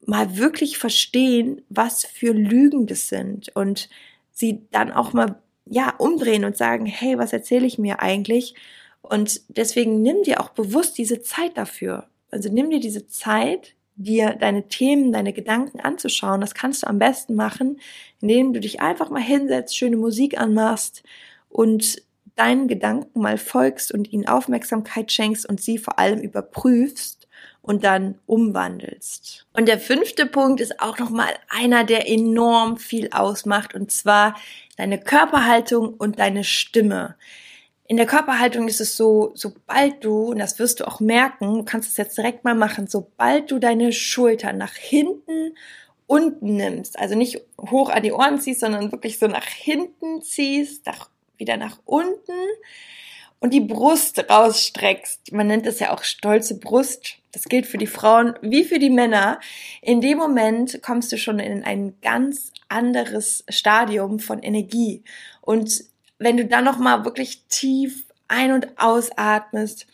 mal 0.06 0.36
wirklich 0.36 0.78
verstehen, 0.78 1.62
was 1.68 2.04
für 2.04 2.32
Lügen 2.32 2.86
das 2.86 3.08
sind 3.08 3.54
und 3.56 3.88
sie 4.32 4.66
dann 4.70 4.92
auch 4.92 5.12
mal 5.12 5.40
ja 5.64 5.94
umdrehen 5.98 6.44
und 6.44 6.56
sagen, 6.56 6.86
hey, 6.86 7.18
was 7.18 7.32
erzähle 7.32 7.66
ich 7.66 7.78
mir 7.78 8.00
eigentlich? 8.00 8.54
Und 9.02 9.40
deswegen 9.48 10.02
nimm 10.02 10.22
dir 10.22 10.40
auch 10.40 10.50
bewusst 10.50 10.98
diese 10.98 11.22
Zeit 11.22 11.56
dafür. 11.56 12.06
Also 12.30 12.52
nimm 12.52 12.70
dir 12.70 12.80
diese 12.80 13.06
Zeit, 13.06 13.74
dir 13.96 14.34
deine 14.34 14.68
Themen, 14.68 15.12
deine 15.12 15.32
Gedanken 15.32 15.80
anzuschauen. 15.80 16.40
Das 16.40 16.54
kannst 16.54 16.82
du 16.82 16.86
am 16.86 16.98
besten 16.98 17.34
machen, 17.34 17.80
indem 18.20 18.52
du 18.52 18.60
dich 18.60 18.80
einfach 18.80 19.10
mal 19.10 19.22
hinsetzt, 19.22 19.76
schöne 19.76 19.96
Musik 19.96 20.38
anmachst 20.38 21.02
und 21.48 22.02
deinen 22.36 22.68
Gedanken 22.68 23.20
mal 23.20 23.38
folgst 23.38 23.92
und 23.92 24.12
ihnen 24.12 24.28
Aufmerksamkeit 24.28 25.10
schenkst 25.10 25.48
und 25.48 25.60
sie 25.60 25.78
vor 25.78 25.98
allem 25.98 26.20
überprüfst 26.20 27.26
und 27.62 27.82
dann 27.82 28.18
umwandelst. 28.26 29.46
Und 29.52 29.66
der 29.66 29.80
fünfte 29.80 30.26
Punkt 30.26 30.60
ist 30.60 30.80
auch 30.80 30.98
nochmal 30.98 31.30
einer, 31.48 31.84
der 31.84 32.08
enorm 32.08 32.76
viel 32.76 33.10
ausmacht 33.10 33.74
und 33.74 33.90
zwar 33.90 34.36
deine 34.76 35.00
Körperhaltung 35.00 35.94
und 35.94 36.18
deine 36.18 36.44
Stimme. 36.44 37.16
In 37.88 37.96
der 37.96 38.06
Körperhaltung 38.06 38.68
ist 38.68 38.80
es 38.80 38.96
so, 38.96 39.32
sobald 39.34 40.04
du, 40.04 40.30
und 40.30 40.38
das 40.38 40.58
wirst 40.58 40.80
du 40.80 40.88
auch 40.88 41.00
merken, 41.00 41.54
du 41.54 41.64
kannst 41.64 41.90
es 41.90 41.96
jetzt 41.96 42.18
direkt 42.18 42.44
mal 42.44 42.54
machen, 42.54 42.86
sobald 42.88 43.50
du 43.50 43.58
deine 43.58 43.92
Schultern 43.92 44.58
nach 44.58 44.74
hinten 44.74 45.56
unten 46.08 46.56
nimmst, 46.56 46.98
also 46.98 47.16
nicht 47.16 47.40
hoch 47.60 47.90
an 47.90 48.02
die 48.02 48.12
Ohren 48.12 48.40
ziehst, 48.40 48.60
sondern 48.60 48.92
wirklich 48.92 49.18
so 49.18 49.26
nach 49.26 49.46
hinten 49.46 50.22
ziehst, 50.22 50.86
nach 50.86 51.08
wieder 51.38 51.56
nach 51.56 51.78
unten 51.84 52.32
und 53.40 53.52
die 53.52 53.60
Brust 53.60 54.28
rausstreckst. 54.30 55.32
Man 55.32 55.46
nennt 55.46 55.66
das 55.66 55.78
ja 55.78 55.92
auch 55.92 56.02
stolze 56.02 56.58
Brust. 56.58 57.16
Das 57.32 57.44
gilt 57.44 57.66
für 57.66 57.78
die 57.78 57.86
Frauen 57.86 58.34
wie 58.40 58.64
für 58.64 58.78
die 58.78 58.90
Männer. 58.90 59.40
In 59.82 60.00
dem 60.00 60.18
Moment 60.18 60.80
kommst 60.82 61.12
du 61.12 61.18
schon 61.18 61.38
in 61.38 61.62
ein 61.64 61.94
ganz 62.00 62.52
anderes 62.68 63.44
Stadium 63.48 64.18
von 64.18 64.42
Energie. 64.42 65.04
Und 65.42 65.84
wenn 66.18 66.36
du 66.36 66.46
dann 66.46 66.64
noch 66.64 66.78
mal 66.78 67.04
wirklich 67.04 67.42
tief 67.48 68.04
ein- 68.28 68.52
und 68.52 68.78
ausatmest, 68.78 69.86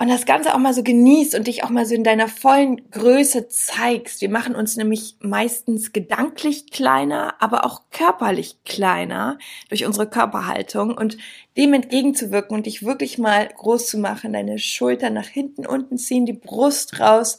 und 0.00 0.08
das 0.08 0.24
Ganze 0.24 0.54
auch 0.54 0.58
mal 0.58 0.72
so 0.72 0.82
genießt 0.82 1.34
und 1.34 1.46
dich 1.46 1.62
auch 1.62 1.68
mal 1.68 1.84
so 1.84 1.94
in 1.94 2.04
deiner 2.04 2.26
vollen 2.26 2.90
Größe 2.90 3.48
zeigst. 3.48 4.22
Wir 4.22 4.30
machen 4.30 4.54
uns 4.54 4.76
nämlich 4.76 5.16
meistens 5.20 5.92
gedanklich 5.92 6.70
kleiner, 6.70 7.34
aber 7.38 7.66
auch 7.66 7.82
körperlich 7.90 8.64
kleiner 8.64 9.36
durch 9.68 9.84
unsere 9.84 10.08
Körperhaltung 10.08 10.96
und 10.96 11.18
dem 11.58 11.74
entgegenzuwirken 11.74 12.56
und 12.56 12.64
dich 12.64 12.82
wirklich 12.82 13.18
mal 13.18 13.46
groß 13.46 13.88
zu 13.88 13.98
machen, 13.98 14.32
deine 14.32 14.58
Schultern 14.58 15.12
nach 15.12 15.28
hinten 15.28 15.66
unten 15.66 15.98
ziehen, 15.98 16.24
die 16.24 16.32
Brust 16.32 16.98
raus, 16.98 17.38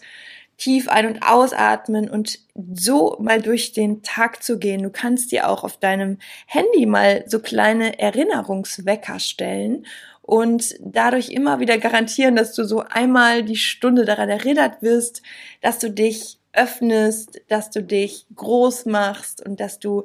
tief 0.57 0.87
ein- 0.87 1.07
und 1.07 1.23
ausatmen 1.23 2.11
und 2.11 2.37
so 2.75 3.17
mal 3.19 3.41
durch 3.41 3.71
den 3.71 4.03
Tag 4.03 4.43
zu 4.43 4.59
gehen. 4.59 4.83
Du 4.83 4.91
kannst 4.91 5.31
dir 5.31 5.49
auch 5.49 5.63
auf 5.63 5.77
deinem 5.77 6.19
Handy 6.45 6.85
mal 6.85 7.23
so 7.25 7.39
kleine 7.39 7.97
Erinnerungswecker 7.97 9.17
stellen 9.17 9.87
und 10.21 10.75
dadurch 10.79 11.29
immer 11.29 11.59
wieder 11.59 11.77
garantieren, 11.77 12.35
dass 12.35 12.53
du 12.53 12.63
so 12.63 12.79
einmal 12.81 13.43
die 13.43 13.55
Stunde 13.55 14.05
daran 14.05 14.29
erinnert 14.29 14.81
wirst, 14.81 15.21
dass 15.61 15.79
du 15.79 15.89
dich 15.89 16.39
öffnest, 16.53 17.41
dass 17.47 17.69
du 17.69 17.81
dich 17.81 18.25
groß 18.35 18.85
machst 18.85 19.45
und 19.45 19.59
dass 19.59 19.79
du 19.79 20.03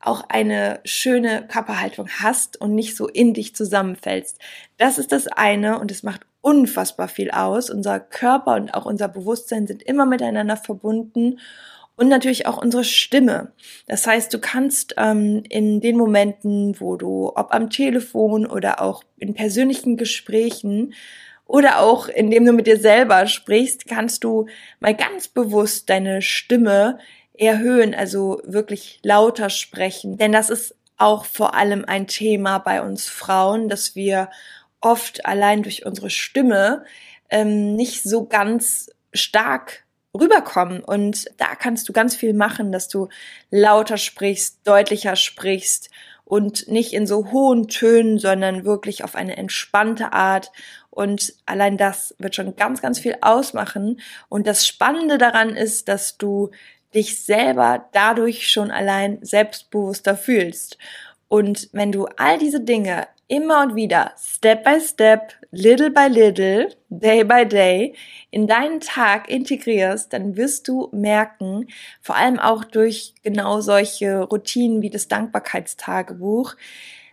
auch 0.00 0.24
eine 0.28 0.80
schöne 0.84 1.46
Körperhaltung 1.46 2.08
hast 2.20 2.60
und 2.60 2.74
nicht 2.74 2.96
so 2.96 3.08
in 3.08 3.32
dich 3.32 3.54
zusammenfällst. 3.54 4.38
Das 4.76 4.98
ist 4.98 5.12
das 5.12 5.28
eine 5.28 5.78
und 5.78 5.90
es 5.90 6.02
macht 6.02 6.26
unfassbar 6.40 7.08
viel 7.08 7.30
aus. 7.30 7.70
Unser 7.70 8.00
Körper 8.00 8.56
und 8.56 8.74
auch 8.74 8.86
unser 8.86 9.08
Bewusstsein 9.08 9.66
sind 9.66 9.82
immer 9.82 10.04
miteinander 10.04 10.56
verbunden 10.56 11.38
und 11.96 12.08
natürlich 12.08 12.46
auch 12.46 12.60
unsere 12.60 12.84
Stimme. 12.84 13.52
Das 13.86 14.06
heißt, 14.06 14.32
du 14.34 14.38
kannst 14.38 14.94
ähm, 14.96 15.44
in 15.48 15.80
den 15.80 15.96
Momenten, 15.96 16.80
wo 16.80 16.96
du, 16.96 17.32
ob 17.34 17.54
am 17.54 17.70
Telefon 17.70 18.46
oder 18.46 18.80
auch 18.80 19.04
in 19.16 19.34
persönlichen 19.34 19.96
Gesprächen, 19.96 20.94
oder 21.46 21.80
auch 21.80 22.08
indem 22.08 22.46
du 22.46 22.52
mit 22.52 22.66
dir 22.66 22.78
selber 22.78 23.26
sprichst, 23.26 23.86
kannst 23.86 24.24
du 24.24 24.46
mal 24.80 24.94
ganz 24.94 25.28
bewusst 25.28 25.90
deine 25.90 26.22
Stimme 26.22 26.98
erhöhen, 27.34 27.94
also 27.94 28.40
wirklich 28.44 29.00
lauter 29.02 29.50
sprechen. 29.50 30.16
Denn 30.16 30.32
das 30.32 30.50
ist 30.50 30.74
auch 30.96 31.24
vor 31.24 31.54
allem 31.54 31.84
ein 31.84 32.06
Thema 32.06 32.58
bei 32.58 32.82
uns 32.82 33.08
Frauen, 33.08 33.68
dass 33.68 33.94
wir 33.94 34.30
oft 34.80 35.26
allein 35.26 35.62
durch 35.62 35.84
unsere 35.84 36.10
Stimme 36.10 36.84
ähm, 37.28 37.74
nicht 37.74 38.02
so 38.02 38.26
ganz 38.26 38.90
stark 39.12 39.83
rüberkommen. 40.18 40.82
Und 40.82 41.26
da 41.38 41.54
kannst 41.54 41.88
du 41.88 41.92
ganz 41.92 42.14
viel 42.14 42.34
machen, 42.34 42.72
dass 42.72 42.88
du 42.88 43.08
lauter 43.50 43.96
sprichst, 43.96 44.60
deutlicher 44.64 45.16
sprichst 45.16 45.90
und 46.24 46.68
nicht 46.68 46.92
in 46.92 47.06
so 47.06 47.30
hohen 47.30 47.68
Tönen, 47.68 48.18
sondern 48.18 48.64
wirklich 48.64 49.04
auf 49.04 49.14
eine 49.14 49.36
entspannte 49.36 50.12
Art. 50.12 50.50
Und 50.90 51.34
allein 51.46 51.76
das 51.76 52.14
wird 52.18 52.34
schon 52.34 52.56
ganz, 52.56 52.80
ganz 52.80 52.98
viel 52.98 53.16
ausmachen. 53.20 54.00
Und 54.28 54.46
das 54.46 54.66
Spannende 54.66 55.18
daran 55.18 55.50
ist, 55.50 55.88
dass 55.88 56.16
du 56.16 56.50
dich 56.94 57.24
selber 57.24 57.88
dadurch 57.92 58.50
schon 58.50 58.70
allein 58.70 59.18
selbstbewusster 59.22 60.16
fühlst. 60.16 60.78
Und 61.28 61.68
wenn 61.72 61.90
du 61.90 62.06
all 62.16 62.38
diese 62.38 62.60
Dinge 62.60 63.08
immer 63.28 63.62
und 63.62 63.74
wieder, 63.74 64.12
Step 64.18 64.64
by 64.64 64.80
Step, 64.80 65.32
Little 65.50 65.90
by 65.90 66.08
Little, 66.08 66.68
Day 66.90 67.24
by 67.24 67.46
Day 67.46 67.94
in 68.30 68.46
deinen 68.46 68.80
Tag 68.80 69.28
integrierst, 69.28 70.12
dann 70.12 70.36
wirst 70.36 70.68
du 70.68 70.88
merken, 70.92 71.66
vor 72.00 72.16
allem 72.16 72.38
auch 72.38 72.64
durch 72.64 73.14
genau 73.22 73.60
solche 73.60 74.20
Routinen 74.22 74.82
wie 74.82 74.90
das 74.90 75.08
Dankbarkeitstagebuch 75.08 76.56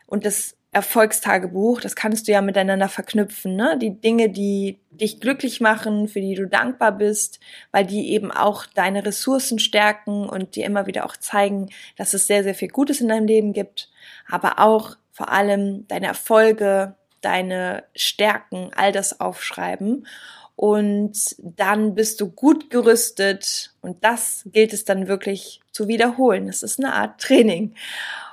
und 0.08 0.26
das 0.26 0.56
Erfolgstagebuch, 0.74 1.82
das 1.82 1.97
kannst 1.97 2.28
du 2.28 2.32
ja 2.32 2.41
miteinander 2.41 2.88
verknüpfen, 2.88 3.58
ne? 3.58 3.78
Die 3.78 4.00
Dinge, 4.00 4.30
die 4.30 4.80
dich 4.89 5.19
glücklich 5.19 5.60
machen, 5.60 6.08
für 6.08 6.21
die 6.21 6.34
du 6.34 6.47
dankbar 6.47 6.93
bist, 6.93 7.41
weil 7.71 7.86
die 7.86 8.12
eben 8.12 8.32
auch 8.32 8.65
deine 8.67 9.06
Ressourcen 9.06 9.60
stärken 9.60 10.30
und 10.30 10.56
dir 10.56 10.65
immer 10.65 10.88
wieder 10.88 11.06
auch 11.06 11.17
zeigen, 11.17 11.69
dass 11.97 12.13
es 12.13 12.26
sehr, 12.26 12.43
sehr 12.43 12.56
viel 12.56 12.69
Gutes 12.69 13.02
in 13.02 13.10
deinem 13.10 13.28
Leben 13.28 13.52
gibt, 13.52 13.89
aber 14.30 14.60
auch 14.60 14.95
vor 15.12 15.30
allem 15.30 15.88
deine 15.88 16.08
Erfolge, 16.08 16.95
deine 17.21 17.84
Stärken, 17.95 18.71
all 18.76 18.91
das 18.91 19.19
aufschreiben. 19.19 20.08
Und 20.56 21.36
dann 21.39 21.95
bist 21.95 22.21
du 22.21 22.30
gut 22.30 22.69
gerüstet 22.69 23.74
und 23.82 24.04
das 24.04 24.43
gilt 24.45 24.74
es 24.74 24.86
dann 24.86 25.08
wirklich 25.08 25.62
zu 25.71 25.88
wiederholen. 25.88 26.47
Es 26.47 26.62
ist 26.62 26.80
eine 26.80 26.93
Art 26.93 27.19
Training. 27.19 27.74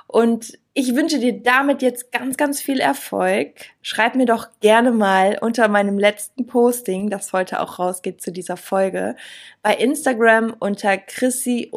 Und 0.05 0.57
ich 0.79 0.95
wünsche 0.95 1.19
dir 1.19 1.33
damit 1.33 1.81
jetzt 1.81 2.09
ganz, 2.13 2.37
ganz 2.37 2.61
viel 2.61 2.79
Erfolg. 2.79 3.49
Schreib 3.81 4.15
mir 4.15 4.25
doch 4.25 4.47
gerne 4.61 4.93
mal 4.93 5.37
unter 5.41 5.67
meinem 5.67 5.99
letzten 5.99 6.47
Posting, 6.47 7.09
das 7.09 7.33
heute 7.33 7.59
auch 7.59 7.79
rausgeht 7.79 8.21
zu 8.21 8.31
dieser 8.31 8.55
Folge, 8.55 9.17
bei 9.61 9.75
Instagram 9.75 10.55
unter 10.57 10.97
chrissy-joy. 10.97 11.67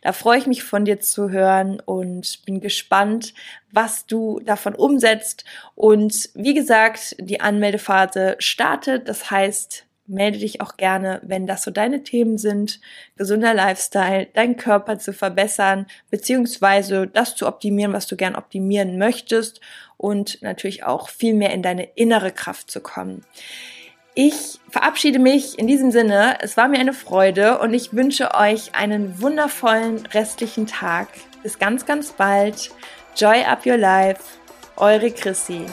Da 0.00 0.12
freue 0.14 0.38
ich 0.38 0.46
mich 0.46 0.62
von 0.62 0.86
dir 0.86 0.98
zu 1.00 1.28
hören 1.28 1.78
und 1.84 2.40
bin 2.46 2.62
gespannt, 2.62 3.34
was 3.70 4.06
du 4.06 4.40
davon 4.40 4.74
umsetzt. 4.74 5.44
Und 5.74 6.30
wie 6.32 6.54
gesagt, 6.54 7.16
die 7.18 7.42
Anmeldephase 7.42 8.36
startet. 8.38 9.10
Das 9.10 9.30
heißt, 9.30 9.84
melde 10.10 10.38
dich 10.38 10.60
auch 10.60 10.76
gerne, 10.76 11.20
wenn 11.24 11.46
das 11.46 11.62
so 11.62 11.70
deine 11.70 12.02
Themen 12.02 12.36
sind, 12.36 12.80
gesunder 13.16 13.54
Lifestyle, 13.54 14.26
deinen 14.34 14.56
Körper 14.56 14.98
zu 14.98 15.12
verbessern, 15.12 15.86
beziehungsweise 16.10 17.06
das 17.06 17.36
zu 17.36 17.46
optimieren, 17.46 17.92
was 17.92 18.06
du 18.06 18.16
gern 18.16 18.36
optimieren 18.36 18.98
möchtest 18.98 19.60
und 19.96 20.42
natürlich 20.42 20.84
auch 20.84 21.08
viel 21.08 21.34
mehr 21.34 21.52
in 21.52 21.62
deine 21.62 21.84
innere 21.94 22.32
Kraft 22.32 22.70
zu 22.70 22.80
kommen. 22.80 23.24
Ich 24.14 24.58
verabschiede 24.68 25.18
mich 25.18 25.58
in 25.58 25.66
diesem 25.66 25.92
Sinne. 25.92 26.38
Es 26.40 26.56
war 26.56 26.68
mir 26.68 26.80
eine 26.80 26.92
Freude 26.92 27.58
und 27.58 27.72
ich 27.72 27.92
wünsche 27.94 28.34
euch 28.34 28.74
einen 28.74 29.22
wundervollen 29.22 30.04
restlichen 30.06 30.66
Tag. 30.66 31.08
Bis 31.42 31.58
ganz, 31.58 31.86
ganz 31.86 32.12
bald. 32.12 32.70
Joy 33.16 33.44
up 33.44 33.64
your 33.64 33.76
life. 33.76 34.22
Eure 34.76 35.10
Chrissy. 35.10 35.66